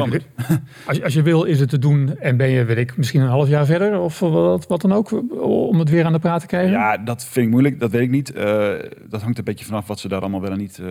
[0.85, 3.21] als, je, als je wil, is het te doen en ben je, weet ik, misschien
[3.21, 5.11] een half jaar verder of wat, wat dan ook,
[5.41, 6.71] om het weer aan de praat te krijgen?
[6.71, 8.35] Ja, dat vind ik moeilijk, dat weet ik niet.
[8.35, 8.73] Uh,
[9.09, 10.87] dat hangt een beetje vanaf wat ze daar allemaal wel en niet uh,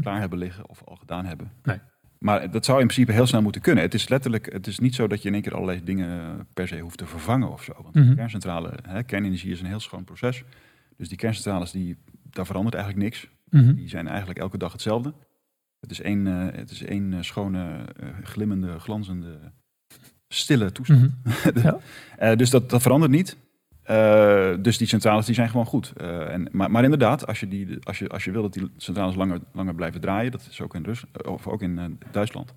[0.00, 1.52] klaar hebben liggen of al gedaan hebben.
[1.62, 1.78] Nee.
[2.18, 3.84] Maar dat zou in principe heel snel moeten kunnen.
[3.84, 6.68] Het is letterlijk, het is niet zo dat je in één keer allerlei dingen per
[6.68, 7.72] se hoeft te vervangen of zo.
[7.82, 10.44] Want mm de kerncentrale, hè, kernenergie is een heel schoon proces.
[10.96, 11.96] Dus die kerncentrales, die,
[12.30, 13.28] daar verandert eigenlijk niks.
[13.50, 13.74] Mhm.
[13.74, 15.14] Die zijn eigenlijk elke dag hetzelfde.
[15.80, 19.38] Het is één, uh, het is één uh, schone, uh, glimmende, glanzende,
[20.28, 21.12] stille toestand.
[21.24, 21.58] Mhm.
[22.18, 22.34] ja.
[22.34, 23.36] dus dat, dat verandert niet.
[23.90, 25.92] Uh, dus die centrales die zijn gewoon goed.
[26.00, 28.70] Uh, en, maar, maar, inderdaad, als je, die, als, je, als je wil dat die
[28.76, 32.54] centrales langer, langer blijven draaien, dat is ook in, Rus, of ook in uh, Duitsland,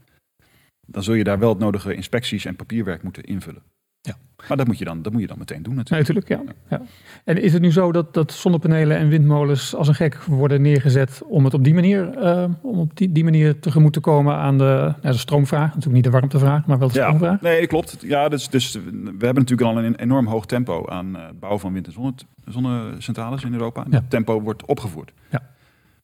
[0.87, 3.63] dan zul je daar wel het nodige inspecties en papierwerk moeten invullen.
[4.05, 4.15] Ja.
[4.47, 6.27] Maar dat moet je dan, dat moet je dan meteen doen natuurlijk.
[6.27, 6.77] natuurlijk, ja.
[6.77, 6.85] ja.
[7.23, 11.21] En is het nu zo dat, dat zonnepanelen en windmolens als een gek worden neergezet
[11.27, 14.57] om het op die manier, uh, om op die, die manier tegemoet te komen aan
[14.57, 15.67] de, de stroomvraag?
[15.67, 17.41] Natuurlijk niet de warmtevraag, maar wel de stroomvraag.
[17.41, 17.97] Ja, nee, klopt.
[17.99, 21.73] Ja, dus, dus we hebben natuurlijk al een enorm hoog tempo aan uh, bouw van
[21.73, 22.13] wind- en zonne,
[22.45, 23.83] zonnecentrales in Europa.
[23.83, 23.89] Ja.
[23.89, 25.11] Dat tempo wordt opgevoerd.
[25.29, 25.41] Ja.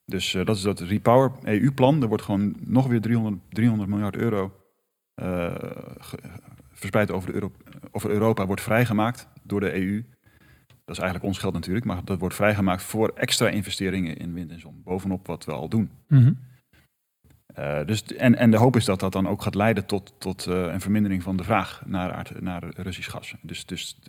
[0.05, 2.01] Dus uh, dat is dat Repower EU-plan.
[2.01, 4.51] Er wordt gewoon nog weer 300, 300 miljard euro
[5.15, 5.51] uh,
[6.81, 7.51] verspreid over, de Euro
[7.91, 10.05] over Europa wordt vrijgemaakt door de EU.
[10.85, 14.51] Dat is eigenlijk ons geld natuurlijk, maar dat wordt vrijgemaakt voor extra investeringen in wind
[14.51, 14.81] en zon.
[14.83, 15.89] Bovenop wat we al doen.
[16.07, 16.37] Mm
[17.59, 20.47] uh, dus, en, en de hoop is dat dat dan ook gaat leiden tot, tot
[20.47, 23.35] uh, een vermindering van de vraag naar, aard, naar Russisch gas.
[23.41, 23.99] Dus, dus,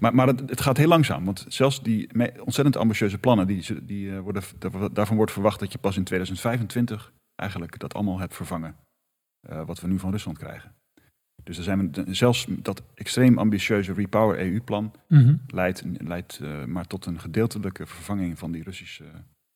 [0.00, 2.08] maar maar het, het, gaat heel langzaam, want zelfs die
[2.40, 4.42] ontzettend ambitieuze plannen, die, die, uh, worden,
[4.92, 8.76] daarvan wordt verwacht dat je pas in 2025 eigenlijk dat allemaal hebt vervangen.
[9.66, 10.74] wat we nu van Rusland krijgen.
[11.42, 15.34] Dus er zijn zelfs dat extreem ambitieuze Repower EU-plan mhm.
[15.46, 19.04] leidt, leidt uh, maar tot een gedeeltelijke vervanging van die Russische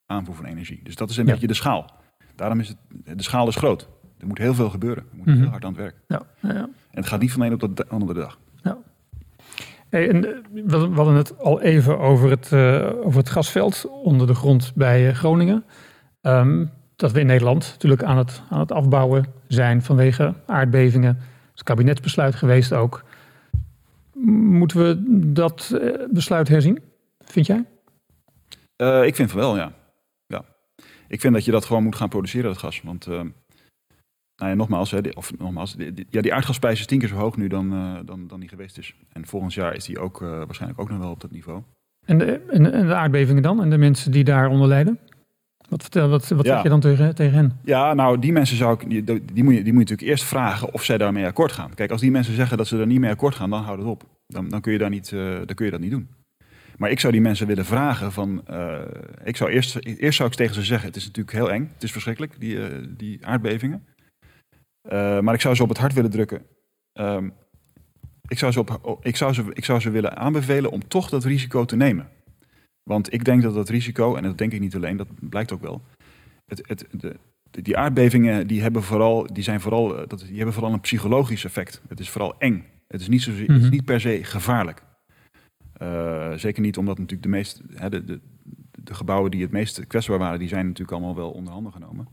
[0.06, 0.80] aanvoer van energie.
[0.82, 1.90] Dus dat is een beetje de schaal.
[2.34, 2.78] Daarom is het,
[3.18, 3.88] de schaal is groot.
[4.18, 5.04] Er moet heel veel gebeuren.
[5.10, 5.42] We moeten mhm.
[5.42, 5.96] heel hard aan het werk.
[6.06, 6.22] Ja.
[6.40, 8.38] Ja, En het gaat niet van de een op de andere dag.
[9.88, 10.32] Hey, en, eh,
[10.64, 15.14] we hadden het al even over het, uh, over het gasveld onder de grond bij
[15.14, 15.64] Groningen.
[16.22, 21.18] Um, dat we in Nederland natuurlijk aan het, aan het afbouwen zijn vanwege aardbevingen
[21.58, 23.04] is kabinetsbesluit geweest ook.
[24.14, 25.02] Moeten we
[25.32, 26.78] dat eh, besluit herzien,
[27.18, 27.64] vind jij?
[28.76, 29.72] Uh, ik vind van wel, ja.
[30.26, 30.44] ja.
[31.08, 32.82] Ik vind dat je dat gewoon moet gaan produceren, dat gas.
[32.82, 37.08] Want, uh, nou ja, nogmaals, hè, of nogmaals die, ja, die aardgasprijs is tien keer
[37.08, 38.94] zo hoog nu dan, uh, dan, dan die geweest is.
[39.12, 41.62] En volgend jaar is die ook waarschijnlijk ook nog wel op dat niveau.
[42.06, 43.62] En de, en, en de aardbevingen dan?
[43.62, 44.98] En de mensen die daaronder lijden?
[45.68, 47.58] Wat, vertel, wat, wat zeg je dan tegen, tegen hen?
[47.64, 50.24] Ja, nou, die mensen zou ik, die, die, moet je, die moet je natuurlijk eerst
[50.24, 51.74] vragen of zij daarmee akkoord gaan.
[51.74, 53.86] Kijk, als die mensen zeggen dat ze er niet mee akkoord gaan, dan houd het
[53.86, 54.04] op.
[54.26, 56.08] Dan, dan, kun, je daar niet, uh, dan kun je dat niet doen.
[56.76, 58.80] Maar ik zou die mensen willen vragen van, uh,
[59.24, 61.82] ik zou eerst, eerst zou ik tegen ze zeggen, het is natuurlijk heel eng, het
[61.82, 63.86] is verschrikkelijk, die, uh, die aardbevingen.
[65.20, 66.42] maar ik zou ze op het hart willen drukken.
[67.00, 67.32] Um,
[68.28, 71.24] ik, zou ze op, ik, zou ze, ik zou ze willen aanbevelen om toch dat
[71.24, 72.08] risico te nemen.
[72.88, 75.60] Want ik denk dat dat risico, en dat denk ik niet alleen, dat blijkt ook
[75.60, 75.82] wel.
[76.46, 77.16] Het, het, de,
[77.50, 81.44] die aardbevingen die hebben vooral, die zijn vooral, eh, dat, die hebben vooral een psychologisch
[81.44, 81.82] effect.
[81.88, 82.64] Het is vooral eng.
[82.86, 83.68] Het is niet, zo, het is mhm.
[83.68, 84.82] niet per se gevaarlijk.
[85.82, 88.20] Uh, zeker niet omdat natuurlijk de, meest, hè, de, de,
[88.70, 92.08] de, gebouwen die het meest kwetsbaar waren, die zijn natuurlijk allemaal wel onder handen genomen.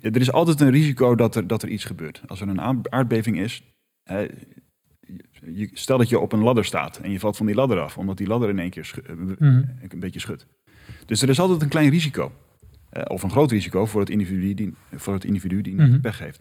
[0.00, 2.22] er is altijd een risico dat er, dat er iets gebeurt.
[2.26, 3.62] Als er een aardbeving is,
[4.02, 4.26] hè,
[5.52, 7.98] je, stel dat je op een ladder staat en je valt van die ladder af,
[7.98, 9.62] omdat die ladder in één keer eh, mhm.
[9.88, 10.46] een beetje schudt.
[11.06, 12.32] Dus er is altijd een klein risico.
[12.92, 16.18] Uh, of een groot risico voor het individu die, voor het individu die mm pech
[16.18, 16.40] heeft.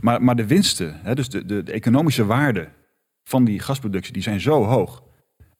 [0.00, 2.68] Maar, maar de winsten, hè, dus de, de, de, economische waarde
[3.24, 5.02] van die gasproductie, die zijn zo hoog.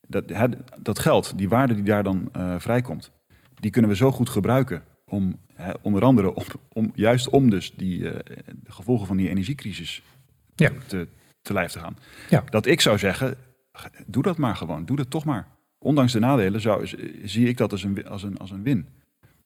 [0.09, 0.47] Dat, hè,
[0.83, 3.11] dat geld, die waarde die daar dan uh, vrijkomt,
[3.55, 7.73] die kunnen we zo goed gebruiken om hè, onder andere om, om, juist om dus
[7.77, 8.13] die uh,
[8.63, 10.03] de gevolgen van die energiecrisis
[10.55, 10.71] ja.
[10.87, 11.09] te,
[11.45, 11.97] te lijf te gaan.
[12.29, 12.45] Ja.
[12.51, 13.37] Dat ik zou zeggen,
[14.07, 14.85] doe dat maar gewoon.
[14.85, 15.47] Doe dat toch maar.
[15.79, 16.87] Ondanks de nadelen zou,
[17.25, 18.89] zie ik dat als een, als een, als een win.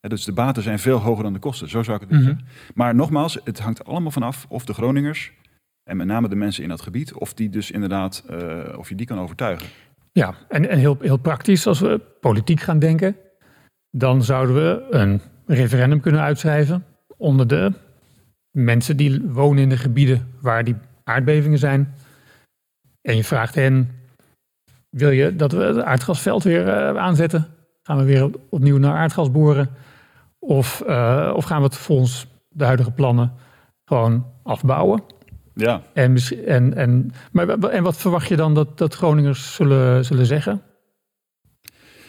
[0.01, 1.68] dus de baten zijn veel hoger dan de kosten.
[1.68, 2.46] Zo zou ik het mm zeggen.
[2.74, 5.32] Maar nogmaals, het hangt allemaal vanaf of de Groningers,
[5.84, 8.94] en met name de mensen in dat gebied, of die dus inderdaad, uh, of je
[8.94, 9.68] die kan overtuigen.
[10.12, 13.16] Ja, en, en heel, heel praktisch, als we politiek gaan denken,
[13.90, 16.84] dan zouden we een referendum kunnen uitschrijven
[17.16, 17.72] onder de
[18.51, 20.76] mensen die wonen in de gebieden waar die
[21.09, 21.94] aardbevingen zijn.
[23.00, 23.98] En je vraagt hen,
[24.90, 27.46] Wil je dat we het aardgasveld weer eh, aanzetten?
[27.82, 29.70] Gaan we weer opnieuw naar aardgas boren?
[30.38, 33.32] Of, uh, of gaan we het volgens de huidige plannen
[33.84, 35.02] gewoon afbouwen?
[35.54, 35.82] Ja.
[35.92, 40.62] En, en, en, maar, en wat verwacht je dan dat, dat Groningers zullen, zullen zeggen?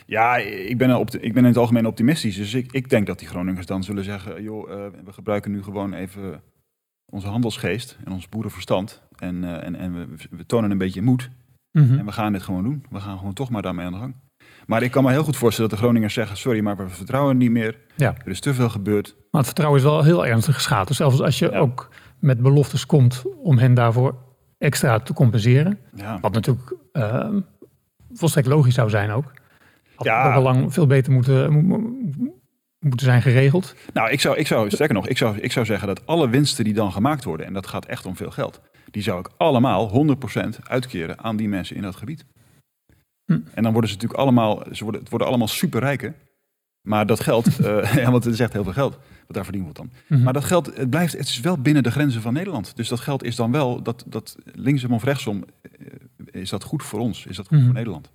[0.06, 2.36] Ja, ik ben, op ik ben in het algemeen optimistisch.
[2.36, 4.76] Dus ik, ik denk dat die Groningers dan zullen zeggen: joh, uh,
[5.06, 6.42] we gebruiken nu gewoon even
[7.10, 9.02] onze handelsgeest en ons boerenverstand.
[9.16, 11.30] En, uh, en, en we, we, tonen een beetje moed.
[11.72, 12.00] Mm -hmm.
[12.00, 12.86] En we gaan dit gewoon doen.
[12.90, 14.16] We gaan gewoon toch maar daarmee aan de gang.
[14.66, 17.38] Maar ik kan me heel goed voorstellen dat de Groningers zeggen: sorry, maar we vertrouwen
[17.38, 17.78] niet meer.
[17.96, 18.16] Ja.
[18.24, 19.16] Er is te veel gebeurd.
[19.32, 20.88] Maar het vertrouwen is wel heel ernstig geschaad.
[20.88, 21.58] Dus zelfs als je ja.
[21.58, 21.90] ook
[22.20, 24.16] met beloftes komt om hen daarvoor
[24.58, 25.80] extra te compenseren.
[25.96, 26.20] Ja.
[26.20, 27.30] Wat natuurlijk uh,
[28.14, 29.32] volstrekt logisch zou zijn ook.
[29.96, 30.34] Had ja.
[30.34, 31.66] al lang veel beter moeten,
[32.80, 33.76] moeten zijn geregeld.
[33.94, 36.64] Nou, ik zou, ik zou sterker nog, ik zou, ik zou zeggen dat alle winsten
[36.64, 38.62] die dan gemaakt worden, en dat gaat echt om veel geld,
[38.92, 40.16] die zou ik allemaal
[40.46, 42.26] 100% uitkeren aan die mensen in dat gebied.
[43.26, 43.40] Hm.
[43.54, 46.16] En dan worden ze natuurlijk allemaal, ze worden, het worden allemaal superrijken.
[46.82, 49.64] Maar dat geld, uh, ja, want het is echt heel veel geld wat daar verdiend
[49.64, 49.90] wordt dan.
[49.90, 50.24] Mm -hmm.
[50.24, 52.76] Maar dat geld, het blijft, het is wel binnen de grenzen van Nederland.
[52.76, 55.46] Dus dat geld is dan wel, dat, dat linksom of rechtsom,
[56.32, 57.26] is dat goed voor ons?
[57.26, 57.66] Is dat goed mm -hmm.
[57.66, 58.12] voor Nederland?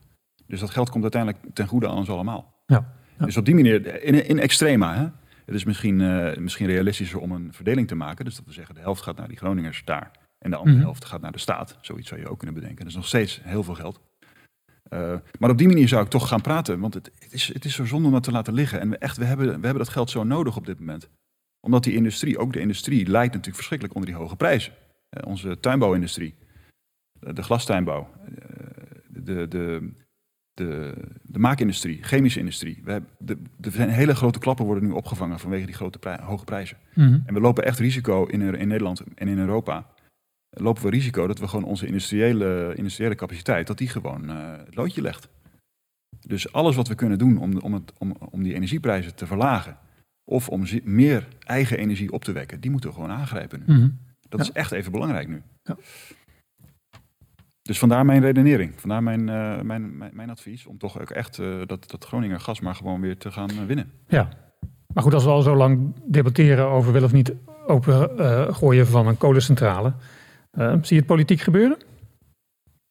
[0.47, 2.63] Dus dat geld komt uiteindelijk ten goede aan ons allemaal.
[2.67, 2.93] Ja.
[3.19, 3.25] Ja.
[3.25, 5.09] Dus op die manier, in, in extrema, hè?
[5.45, 8.25] het is misschien, uh, misschien realistischer om een verdeling te maken.
[8.25, 10.83] Dus dat we zeggen, de helft gaat naar die Groningers daar en de andere mm
[10.83, 10.91] -hmm.
[10.91, 11.79] helft gaat naar de staat.
[11.81, 12.79] Zoiets zou je ook kunnen bedenken.
[12.79, 14.01] Dat is nog steeds heel veel geld.
[14.93, 17.65] Uh, maar op die manier zou ik toch gaan praten, want het, het, is, het
[17.65, 18.81] is zo zonde om dat te laten liggen.
[18.81, 21.09] En we, echt, we, hebben, we hebben dat geld zo nodig op dit moment.
[21.61, 24.73] Omdat die industrie, ook de industrie, lijdt natuurlijk verschrikkelijk onder die hoge prijzen.
[24.73, 26.35] Uh, onze tuinbouwindustrie,
[27.19, 28.09] de glastuinbouw,
[29.09, 29.91] de, de,
[30.55, 32.81] de, de maakindustrie, chemische industrie.
[32.85, 36.19] We hebben de, de zijn hele grote klappen worden nu opgevangen vanwege die grote prij,
[36.23, 36.77] hoge prijzen.
[36.95, 37.23] Mm -hmm.
[37.27, 39.87] En we lopen echt risico in, in Nederland en in Europa.
[40.51, 44.75] Lopen we risico dat we gewoon onze industriële, industriële capaciteit, dat die gewoon uh, het
[44.75, 45.29] loodje legt.
[46.27, 49.79] Dus alles wat we kunnen doen om, om, het, om, om die energieprijzen te verlagen,
[50.25, 53.75] of om meer eigen energie op te wekken, die moeten we gewoon aangrijpen nu.
[53.75, 53.99] Mm -hmm.
[54.29, 54.47] Dat ja.
[54.47, 55.43] is echt even belangrijk nu.
[55.63, 55.77] Ja.
[57.69, 61.39] Dus vandaar mijn redenering, vandaar mijn, uh, mijn, mijn, mijn, advies om toch ook echt
[61.39, 63.91] uh, dat, dat Groninger gas maar gewoon weer te gaan uh, winnen.
[64.09, 64.29] Ja,
[64.95, 67.33] maar goed, als we al zo lang debatteren over wel of niet
[67.67, 68.11] open
[68.55, 69.93] gooien van een kolencentrale,
[70.57, 71.77] zie je het politiek gebeuren?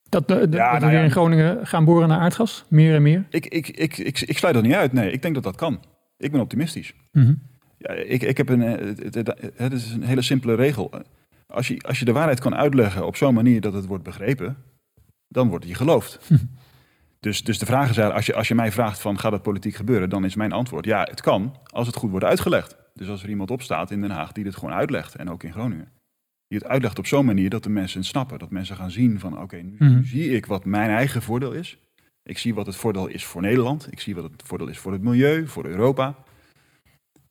[0.10, 1.06] Dat, de, de, ja, dat we nou weer ja.
[1.06, 3.26] in Groningen gaan boren naar aardgas, meer en meer?
[3.30, 5.12] Ik, ik, ik, ik, ik sluit dat niet uit, nee.
[5.12, 5.80] Ik denk dat dat kan.
[6.18, 6.94] Ik ben optimistisch.
[7.12, 7.42] Mm -hmm.
[7.78, 10.92] ja, ik, ik heb een, het, het, het is een hele simpele regel
[11.54, 14.58] als je, als je de waarheid kan uitleggen op zo'n manier dat het wordt begrepen,
[15.28, 16.20] dan wordt je geloofd.
[17.20, 19.76] Dus, dus de vraag is als je, als je mij vraagt van gaat het politiek
[19.76, 22.78] gebeuren, dan is mijn antwoord ja, het kan als het goed wordt uitgelegd.
[22.94, 25.52] Dus als er iemand opstaat in Den Haag die dit gewoon uitlegt, en ook in
[25.52, 25.92] Groningen,
[26.48, 28.40] die het uitlegt op zo'n manier dat de mensen het snappen.
[28.40, 31.52] Dat mensen gaan zien van oké, okay, nu, nu zie ik wat mijn eigen voordeel
[31.52, 31.78] is.
[32.24, 33.92] Ik zie wat het voordeel is voor Nederland.
[33.92, 36.16] Ik zie wat het voordeel is voor het milieu, voor Europa.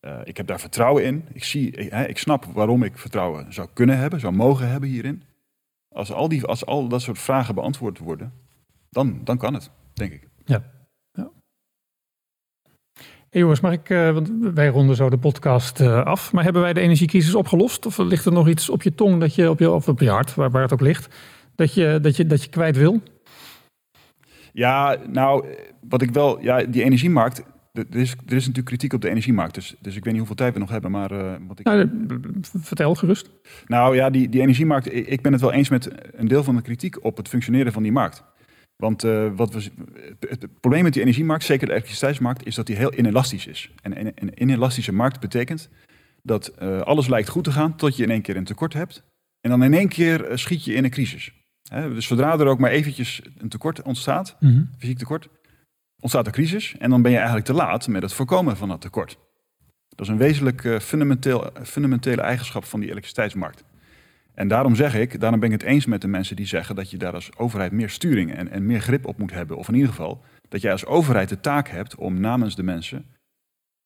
[0.07, 1.25] Uh, ik heb daar vertrouwen in.
[1.33, 4.89] Ik, zie, ik, hè, ik snap waarom ik vertrouwen zou kunnen hebben, zou mogen hebben
[4.89, 5.23] hierin.
[5.95, 8.33] Als al, die, als al dat soort vragen beantwoord worden,
[8.91, 10.29] dan, dan kan het, denk ik.
[10.45, 10.63] Ja.
[11.13, 11.31] ja.
[13.31, 16.33] Hey jongens, maar ik, uh, want wij ronden zo de podcast uh, af.
[16.33, 17.87] Maar hebben wij de energiecrisis opgelost?
[17.87, 20.11] Of ligt er nog iets op je tong, dat je, op je, of op je
[20.11, 21.15] hart, waar, waar het ook ligt,
[21.55, 23.03] dat je, dat, je, dat je kwijt wil?
[24.53, 25.47] Ja, nou,
[25.89, 27.43] wat ik wel, ja, die energiemarkt,
[27.73, 30.37] er is, er is natuurlijk kritiek op de energiemarkt, dus, dus ik weet niet hoeveel
[30.37, 31.67] tijd we nog hebben, maar uh, wat ik...
[31.67, 31.91] Nou,
[32.41, 33.31] vertel gerust.
[33.67, 36.63] Nou ja, die, die energiemarkt, ik ben het wel eens met een deel van de
[36.63, 38.25] kritiek op het functioneren van die markt.
[38.77, 39.71] Want uh, wat we,
[40.29, 43.71] het, probleem met die energiemarkt, zeker de elektriciteitsmarkt, is dat die heel inelastisch is.
[43.83, 45.69] En een, een inelastische markt betekent
[46.23, 49.03] dat uh, alles lijkt goed te gaan tot je in één keer een tekort hebt.
[49.41, 51.33] En dan in één keer schiet je in een crisis.
[51.71, 54.71] Dus zodra er ook maar eventjes een tekort ontstaat, mm -hmm.
[54.79, 55.29] fysiek tekort,
[56.03, 58.81] ontstaat een crisis en dan ben je eigenlijk te laat met het voorkomen van dat
[58.81, 59.19] tekort.
[59.89, 63.65] Dat is een wezenlijk uh, fundamenteel, fundamentele eigenschap van die elektriciteitsmarkt.
[64.35, 66.91] En daarom zeg ik, daarom ben ik het eens met de mensen die zeggen dat
[66.91, 69.57] je daar als overheid meer sturing en, en meer grip op moet hebben.
[69.57, 73.07] Of in ieder geval dat jij als overheid de taak hebt om namens de mensen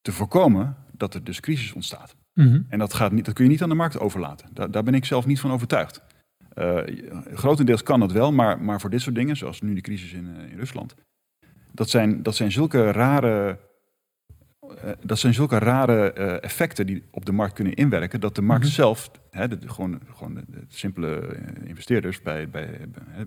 [0.01, 2.17] te voorkomen dat er dus crisis ontstaat.
[2.33, 2.67] Mm -hmm.
[2.69, 4.49] En dat, gaat niet, dat kun je niet aan de markt overlaten.
[4.53, 6.03] Daar, daar ben ik zelf niet van overtuigd.
[6.55, 6.79] Uh,
[7.35, 10.37] grotendeels kan dat wel, maar, maar voor dit soort dingen, zoals nu de crisis in,
[10.51, 10.95] in Rusland,
[11.77, 13.59] dat zijn, dat zijn zulke rare.
[14.85, 18.43] Uh, dat zijn zulke rare uh, effecten die op de markt kunnen inwerken, dat de
[18.43, 18.77] markt mm -hmm.
[18.77, 23.27] zelf, hè, de, gewoon, gewoon de, de simpele uh, investeerders bij, bij, bij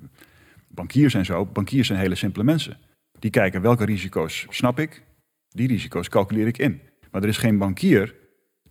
[0.67, 2.77] bankiers en zo, bankiers zijn hele simpele mensen.
[3.19, 5.03] Die kijken welke risico's snap ik,
[5.49, 6.81] die risico's calculeer ik in.
[7.11, 8.15] Maar er is geen bankier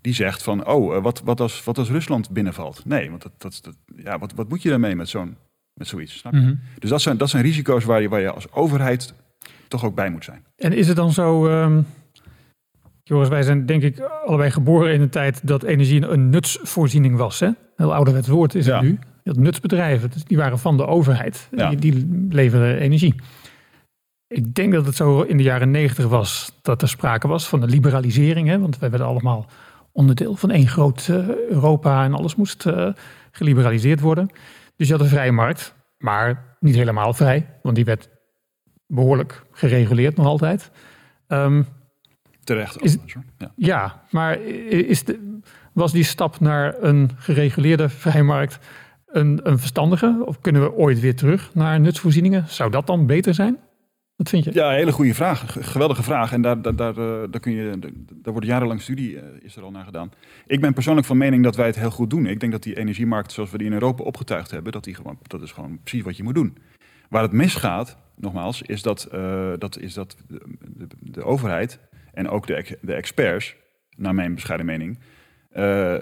[0.00, 2.84] die zegt van, oh, wat, wat, als, wat als Rusland binnenvalt?
[2.84, 5.36] Nee, want dat, dat, dat, ja, wat, wat moet je daarmee met zo'n
[5.78, 6.18] met zoiets.
[6.18, 6.38] Snap je?
[6.38, 6.54] Mhm.
[6.78, 9.14] Dus dat zijn, dat zijn risico's waar je, waar je als overheid
[9.68, 10.44] toch ook bij moet zijn.
[10.56, 11.80] En is het dan zo, ehm
[13.02, 17.40] Joris, wij zijn denk ik allebei geboren in een tijd dat energie een nutsvoorziening was.
[17.40, 17.50] Hè?
[17.76, 18.80] Heel ouderwets woord is het Ja.
[18.80, 18.98] nu.
[19.24, 21.48] Had nutsbedrijven, dus die waren van de overheid.
[21.56, 21.68] Ja.
[21.68, 23.14] Die, die leveren energie.
[24.26, 27.62] Ik denk dat het zo in de jaren negentig was dat er sprake was van
[27.62, 28.48] een liberalisering.
[28.48, 28.58] Hè?
[28.58, 29.46] Want wij werden allemaal
[29.92, 32.88] onderdeel van één groot eh, Europa en alles moest eh,
[33.30, 34.30] geliberaliseerd worden.
[34.76, 38.08] Dus je had een vrije markt, maar niet helemaal vrij, want die werd
[38.88, 40.70] behoorlijk gereguleerd nog altijd.
[41.26, 41.62] Ehm,
[42.44, 42.82] Terecht.
[42.82, 42.96] Is-.
[43.36, 43.52] Ja.
[43.56, 45.38] ja, maar is de,
[45.72, 48.58] was die stap naar een gereguleerde vrijmarkt
[49.06, 50.22] een, een verstandige?
[50.24, 52.44] Of kunnen we ooit weer terug naar nutsvoorzieningen?
[52.48, 53.58] Zou dat dan beter zijn?
[54.16, 54.52] Wat vind je?
[54.52, 55.56] Ja, hele goede vraag.
[55.60, 56.32] Geweldige vraag.
[56.32, 57.78] En daar, daar, daar, eh, daar, kun je,
[58.14, 60.10] daar wordt jarenlang studie eh, is er al naar gedaan.
[60.46, 62.26] Ik ben persoonlijk van mening dat wij het heel goed doen.
[62.26, 65.18] Ik denk dat die energiemarkt zoals we die in Europa opgetuigd hebben, dat, die gewoon,
[65.22, 66.56] dat is gewoon precies wat je moet doen.
[67.08, 71.78] Waar het misgaat, nogmaals, is dat, eh, dat, is dat de, de, de overheid
[72.12, 73.56] en ook de, de experts,
[73.96, 74.98] naar mijn bescheiden mening,
[75.50, 75.96] eh,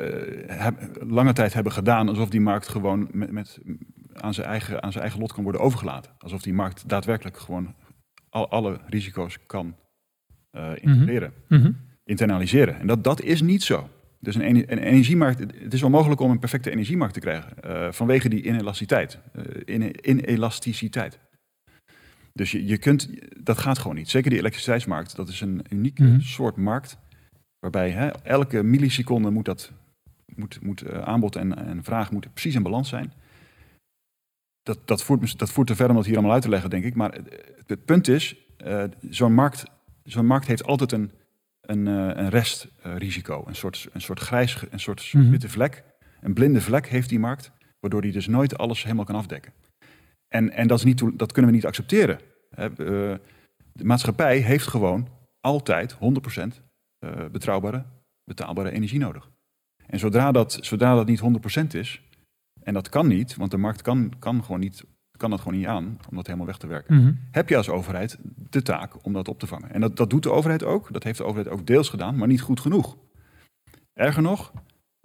[0.46, 3.58] heb- lange tijd hebben gedaan alsof die markt gewoon met, met,
[4.12, 6.12] aan, zijn eigen, aan zijn eigen lot kan worden overgelaten.
[6.18, 7.74] Alsof die markt daadwerkelijk gewoon
[8.30, 9.76] al, alle risico's kan
[10.50, 11.70] eh, integreren, Mhm.
[12.04, 12.78] internaliseren.
[12.78, 13.88] En dat, dat is niet zo.
[14.26, 18.28] Dus een, een energiemarkt, het is onmogelijk om een perfecte energiemarkt te krijgen eh, vanwege
[18.28, 19.18] die inelasticiteit.
[19.32, 21.18] eh, ine- inelasticiteit.
[22.32, 23.08] Dus je, je kunt,
[23.44, 24.08] dat gaat gewoon niet.
[24.08, 26.20] Zeker die elektriciteitsmarkt, dat is een unieke Mhm.
[26.20, 26.98] soort markt.
[27.58, 29.72] Waarbij hè, elke milliseconde moet dat
[30.34, 33.12] moet, moet eh, aanbod en, en vraag moeten precies in balans zijn.
[34.62, 36.84] Dat, dat, voert, dat voert te ver om dat hier allemaal uit te leggen, denk
[36.84, 36.94] ik.
[36.94, 38.36] Maar het, het punt is,
[39.10, 39.64] zo'n markt,
[40.04, 41.10] zo'n markt heeft altijd een,
[41.66, 43.44] een, eh, een restrisico.
[43.46, 45.30] Een soort, een soort grijs, een soort Mhm.
[45.30, 45.84] witte vlek.
[46.20, 49.52] Een blinde vlek heeft die markt, waardoor die dus nooit alles helemaal kan afdekken.
[50.28, 52.20] En, en dat, is niet, dat kunnen we niet accepteren.
[52.50, 53.18] Hè, eh,
[53.72, 55.08] de maatschappij heeft gewoon
[55.40, 56.62] altijd 100%
[56.98, 57.84] eh, betrouwbare,
[58.24, 59.30] betaalbare energie nodig.
[59.86, 62.02] En zodra dat, zodra dat niet 100% is,
[62.62, 64.84] en dat kan niet, want de markt kan, kan, gewoon niet,
[65.16, 67.12] kan dat gewoon niet aan om dat helemaal weg te werken, Mhm.
[67.30, 68.18] heb je als overheid
[68.50, 69.72] de taak om dat op te vangen.
[69.72, 72.28] En dat, dat doet de overheid ook, dat heeft de overheid ook deels gedaan, maar
[72.28, 72.96] niet goed genoeg.
[73.92, 74.52] Erger nog,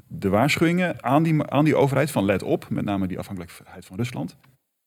[0.07, 3.97] de waarschuwingen aan die, aan die overheid van let op, met name die afhankelijkheid van
[3.97, 4.38] Rusland,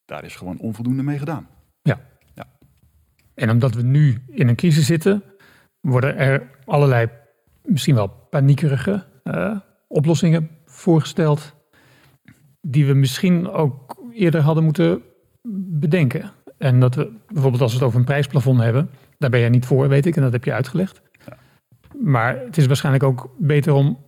[0.05, 1.49] daar is gewoon onvoldoende mee gedaan.
[3.35, 5.23] En omdat we nu in een crisis zitten,
[5.81, 7.09] worden er allerlei
[7.63, 9.59] misschien wel paniekerige eh,
[9.89, 11.55] oplossingen voorgesteld.
[12.61, 15.03] Die we misschien ook eerder hadden moeten
[15.53, 16.31] bedenken.
[16.59, 19.67] En dat we bijvoorbeeld als we het over een prijsplafond hebben, daar ben jij niet
[19.67, 21.01] voor, weet ik, en dat heb je uitgelegd.
[21.27, 21.37] Ja.
[22.03, 23.99] Maar het is waarschijnlijk ook beter om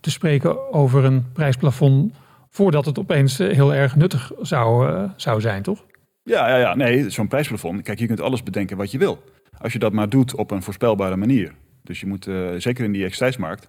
[0.00, 2.14] te spreken over een prijsplafond
[2.50, 5.84] voordat het opeens eh, heel erg nuttig zou, eh, zou zijn, toch?
[6.22, 6.74] Ja, ja, ja.
[6.74, 7.82] nee, zo'n prijsplafond.
[7.82, 9.22] Kijk, je kunt alles bedenken wat je wil.
[9.58, 11.52] Als je dat maar doet op een voorspelbare manier.
[11.82, 13.68] Dus je moet, eh, zeker in die elektriciteitsmarkt,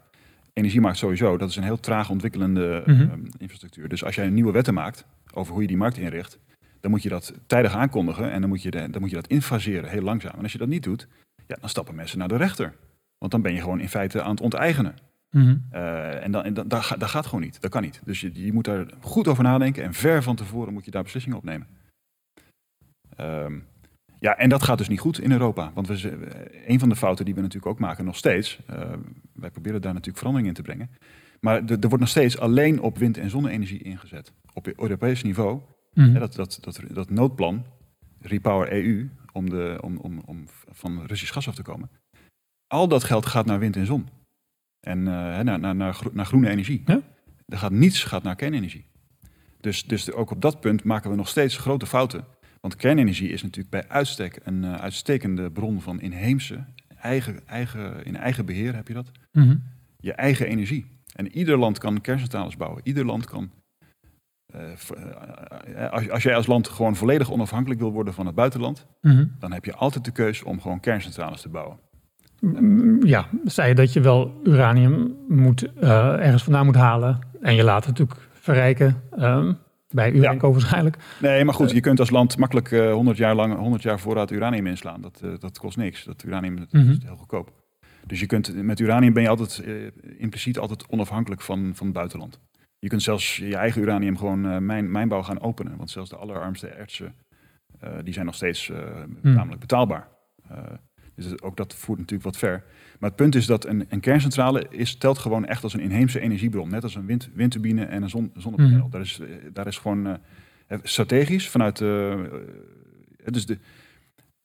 [0.53, 3.01] energiemarkt sowieso, dat is een heel traag ontwikkelende Mhm.
[3.01, 3.87] eh, infrastructuur.
[3.89, 6.39] Dus als jij nieuwe wetten maakt over hoe je die markt inricht,
[6.81, 9.27] dan moet je dat tijdig aankondigen en dan moet je, de- dan moet je dat
[9.27, 10.33] infaseren, heel langzaam.
[10.37, 11.07] En als je dat niet doet,
[11.47, 12.73] ja, dan stappen mensen naar de rechter.
[13.17, 14.95] Want dan ben je gewoon in feite aan het onteigenen.
[15.71, 17.61] Eh, en dan, en dan, dat, dat gaat gewoon niet.
[17.61, 18.01] Dat kan niet.
[18.05, 21.03] Dus je, je moet daar goed over nadenken en ver van tevoren moet je daar
[21.03, 21.67] beslissingen op nemen.
[23.15, 23.59] Ehm,
[24.19, 25.71] ja, en dat gaat dus niet goed in Europa.
[25.73, 28.93] Want we, ze- een van de fouten die we natuurlijk ook maken, nog steeds, eh,
[29.33, 30.89] wij proberen daar natuurlijk verandering in te brengen.
[31.39, 34.33] Maar er, er wordt nog steeds alleen op wind- en zonne-energie ingezet.
[34.53, 35.61] Op Europees niveau,
[35.97, 36.19] Mhm.
[36.19, 37.65] dat, dat, dat, dat noodplan,
[38.19, 41.89] Repower EU, om, de, om, om, om van Russisch gas af te komen.
[42.67, 44.07] Al dat geld gaat naar wind en zon.
[44.79, 46.81] En eh, naar, naar, naar, naar groene energie.
[46.85, 47.01] Ja.
[47.45, 48.85] Er gaat niets gaat naar kernenergie.
[49.59, 52.25] Dus, dus ook op dat punt maken we nog steeds grote fouten.
[52.61, 56.65] Want kernenergie is natuurlijk bij uitstek een eh, uitstekende bron van inheemse,
[57.01, 59.57] eigen, eigen, in eigen beheer heb je dat, Mhm.
[59.99, 60.85] je eigen energie.
[61.15, 62.81] En ieder land kan kerncentrales bouwen.
[62.83, 63.51] Ieder land kan.
[64.47, 64.61] Eh,
[65.83, 69.25] eh, als, als jij als land gewoon volledig onafhankelijk wil worden van het buitenland, Mhm.
[69.39, 71.79] dan heb je altijd de keus om gewoon kerncentrales te bouwen.
[72.41, 77.19] Mm, Ja, zei je dat je wel uranium moet, eh, ergens vandaan moet halen.
[77.41, 79.01] En je laat het natuurlijk verrijken.
[79.11, 79.53] ehm,
[79.89, 80.97] bij Urenco waarschijnlijk.
[81.21, 84.31] Nee, maar goed, je kunt als land makkelijk eh 100 jaar lang 100 jaar voorraad
[84.31, 85.01] uranium inslaan.
[85.01, 86.03] Dat, eh, dat kost niks.
[86.03, 86.89] Dat uranium Mhm.
[86.89, 87.51] is heel goedkoop.
[88.05, 89.73] Dus je kunt, met uranium ben je altijd eh,
[90.17, 92.39] impliciet altijd onafhankelijk van, van het buitenland.
[92.79, 95.77] Je kunt zelfs je eigen uranium gewoon eh, mijn, mijnbouw gaan openen.
[95.77, 97.15] Want zelfs de allerarmste ertsen,
[97.79, 100.07] eh, die zijn nog steeds eh, namelijk betaalbaar.
[101.15, 102.63] Dus ook dat voert natuurlijk wat ver.
[102.99, 106.19] Maar het punt is dat een, een kerncentrale is, telt gewoon echt als een inheemse
[106.19, 106.69] energiebron.
[106.69, 108.79] Net als een wind, windturbine en een zon, zonnepaneel.
[108.79, 108.89] Mhm.
[108.89, 109.21] daar, is,
[109.53, 110.17] daar is gewoon...
[110.83, 112.45] strategisch vanuit de,
[113.25, 113.57] dus de,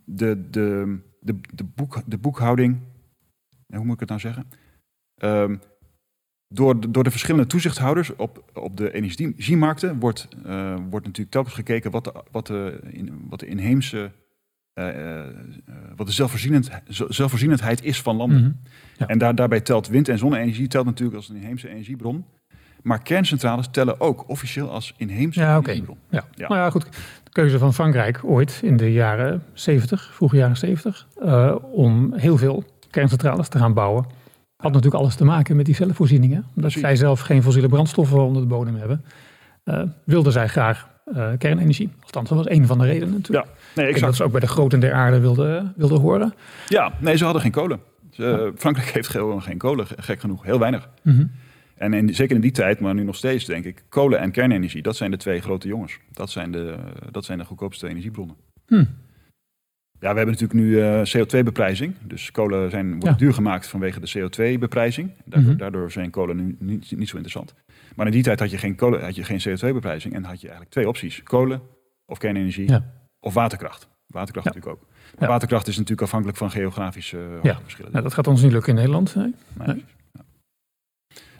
[0.05, 2.79] de, de, de, de, boek, de boekhouding,
[3.67, 4.47] hoe moet ik het nou zeggen?
[5.19, 5.61] Um,
[6.53, 11.55] door, de, door de verschillende toezichthouders op, op de energiemarkten wordt, uh, wordt natuurlijk telkens
[11.55, 14.11] gekeken wat de, wat de, in, wat de inheemse,
[14.75, 15.21] uh, uh,
[15.97, 18.43] wat de zelfvoorzienend, zelfvoorzienendheid is van landen.
[18.43, 18.61] Mm
[18.97, 19.07] ja.
[19.07, 22.25] En daar, daarbij telt wind- en zonne-energie telt natuurlijk als een inheemse energiebron.
[22.83, 25.99] Maar kerncentrales tellen ook officieel als inheemse ja, energiebron.
[26.09, 26.25] Ja.
[26.35, 26.49] ja.
[26.49, 26.85] Nou ja, goed.
[27.25, 31.07] De keuze van Frankrijk ooit in de jaren 70, vroege jaren 70,
[31.73, 34.07] om heel veel kerncentrales te gaan bouwen
[34.63, 36.45] had natuurlijk alles te maken met die zelfvoorzieningen.
[36.57, 39.05] Omdat zij zelf geen fossiele brandstoffen onder de bodem hebben,
[39.65, 41.91] uh, wilden zij graag uh, kernenergie.
[42.01, 43.47] Althans, dat was een van de redenen natuurlijk.
[43.47, 44.07] Ja, nee, exact.
[44.07, 46.35] dat ze ook bij de groten der aarde wilden, wilden horen.
[46.69, 47.81] Ja, nee, ze hadden geen kolen.
[48.11, 50.43] Ze, Frankrijk heeft gewoon geen kolen, gek genoeg.
[50.43, 50.89] Heel weinig.
[51.03, 51.31] Mm
[51.75, 54.83] En in, zeker in die tijd, maar nu nog steeds, denk ik, kolen en kernenergie,
[54.83, 55.99] dat zijn de twee grote jongens.
[56.13, 56.75] Dat zijn de,
[57.11, 58.37] dat zijn de goedkoopste energiebronnen.
[58.67, 58.85] Hm.
[60.03, 61.95] Ja, we hebben natuurlijk nu uh, CO2-beprijzing.
[62.05, 65.11] Dus kolen zijn, wordt duur gemaakt vanwege de CO2-beprijzing.
[65.25, 65.59] Daardoor, mhm.
[65.59, 67.55] daardoor, zijn kolen nu niet, niet, zo interessant.
[67.97, 70.47] Maar in die tijd had je geen, kolen, had je geen CO2-beprijzing en had je
[70.47, 71.23] eigenlijk twee opties.
[71.23, 71.61] Kolen
[72.07, 72.71] of kernenergie
[73.21, 73.89] of waterkracht.
[74.07, 74.87] Waterkracht natuurlijk ook.
[75.19, 77.91] Maar waterkracht is natuurlijk afhankelijk van geografische uh, verschillen.
[77.93, 79.15] Ja, dat gaat ons niet lukken in Nederland.
[79.15, 79.35] Nee.
[79.67, 79.85] nee.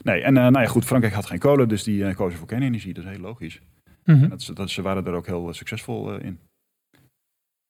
[0.01, 0.21] nee.
[0.21, 2.93] en uh, nou ja, goed, Frankrijk had geen kolen, dus die kozen voor kernenergie.
[2.93, 3.61] Dat is heel logisch.
[4.03, 6.39] Mm dat, dat, ze waren er ook heel succesvol in.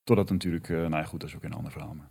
[0.03, 1.93] Totdat natuurlijk, uh, nou ja, goed, dat is ook een ander verhaal.
[1.93, 2.09] Maar.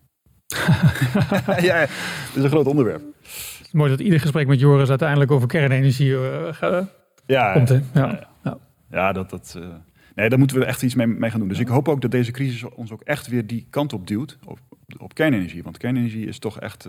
[1.64, 3.02] ja, het is een groot onderwerp.
[3.22, 6.82] Het is mooi dat ieder gesprek met Joris uiteindelijk over kernenergie uh,
[7.26, 7.68] ja, komt.
[7.68, 7.80] Hè?
[7.94, 8.58] Ja, ja.
[8.90, 9.66] ja, dat, dat, uh,
[10.14, 11.48] nee, daar moeten we echt iets mee, mee, gaan doen.
[11.48, 14.38] Dus ik hoop ook dat deze crisis ons ook echt weer die kant op duwt,
[14.44, 14.58] op,
[14.98, 15.62] op kernenergie.
[15.62, 16.88] Want kernenergie is toch echt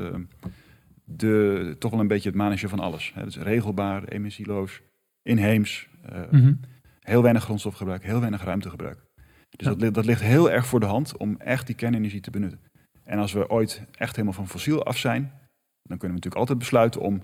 [1.04, 3.12] de, toch wel een beetje het managen van alles.
[3.16, 4.82] Het is regelbaar, emissieloos,
[5.22, 5.88] inheems,
[6.32, 6.60] mm -hmm.
[7.00, 8.98] heel weinig grondstofgebruik, heel weinig ruimtegebruik.
[9.56, 12.60] Dus dat, dat, ligt heel erg voor de hand om echt die kernenergie te benutten.
[13.04, 15.22] En als we ooit echt helemaal van fossiel af zijn,
[15.84, 17.22] dan kunnen we natuurlijk altijd besluiten om,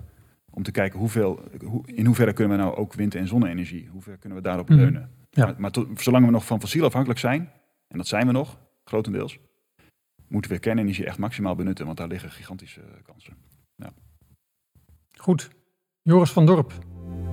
[0.49, 4.17] om te kijken hoeveel, hoe, in hoeverre kunnen we nou ook wind- en zonne-energie, hoeveel
[4.17, 4.79] kunnen we daarop mhm.
[4.79, 5.09] leunen.
[5.29, 5.45] Ja.
[5.45, 7.51] Maar, maar zolang we nog van fossiel afhankelijk zijn,
[7.87, 9.39] en dat zijn we nog, grotendeels,
[10.27, 13.33] moeten we kernenergie echt maximaal benutten, want daar liggen gigantische kansen.
[13.75, 13.93] Ja.
[15.17, 15.49] Goed.
[16.01, 16.73] Joris van Dorp,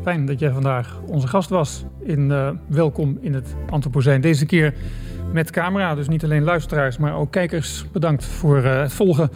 [0.03, 1.85] Fijn dat jij vandaag onze gast was.
[2.03, 4.21] In, uh, welkom in het Antropozijn.
[4.21, 4.75] Deze keer
[5.33, 7.85] met camera, dus niet alleen luisteraars, maar ook kijkers.
[7.93, 9.31] Bedankt voor uh, het volgen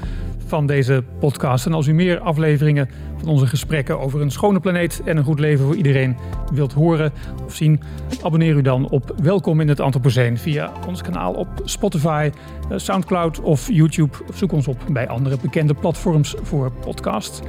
[0.47, 1.67] van deze podcast.
[1.67, 2.89] En als u meer afleveringen
[3.27, 6.17] onze gesprekken over een schone planeet en een goed leven voor iedereen
[6.53, 7.13] wilt horen
[7.45, 7.81] of zien,
[8.23, 12.31] abonneer u dan op Welkom in het Anthropocene via ons kanaal op Spotify,
[12.71, 14.17] eh, Soundcloud of YouTube.
[14.35, 17.43] Zoek ons op bij andere bekende platforms voor podcast.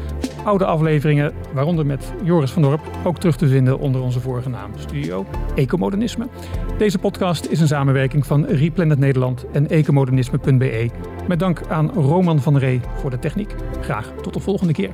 [0.44, 4.72] Oude afleveringen, waaronder met Joris van Dorp, ook terug te vinden onder onze vorige naam,
[4.76, 6.28] Studio Ecomodernisme.
[6.78, 10.90] Deze podcast is een samenwerking van Replanet Nederland en ecomodernisme.be.
[11.28, 13.56] Met dank aan Roman van Ree voor de techniek.
[13.82, 14.90] Graag tot de volgende keer.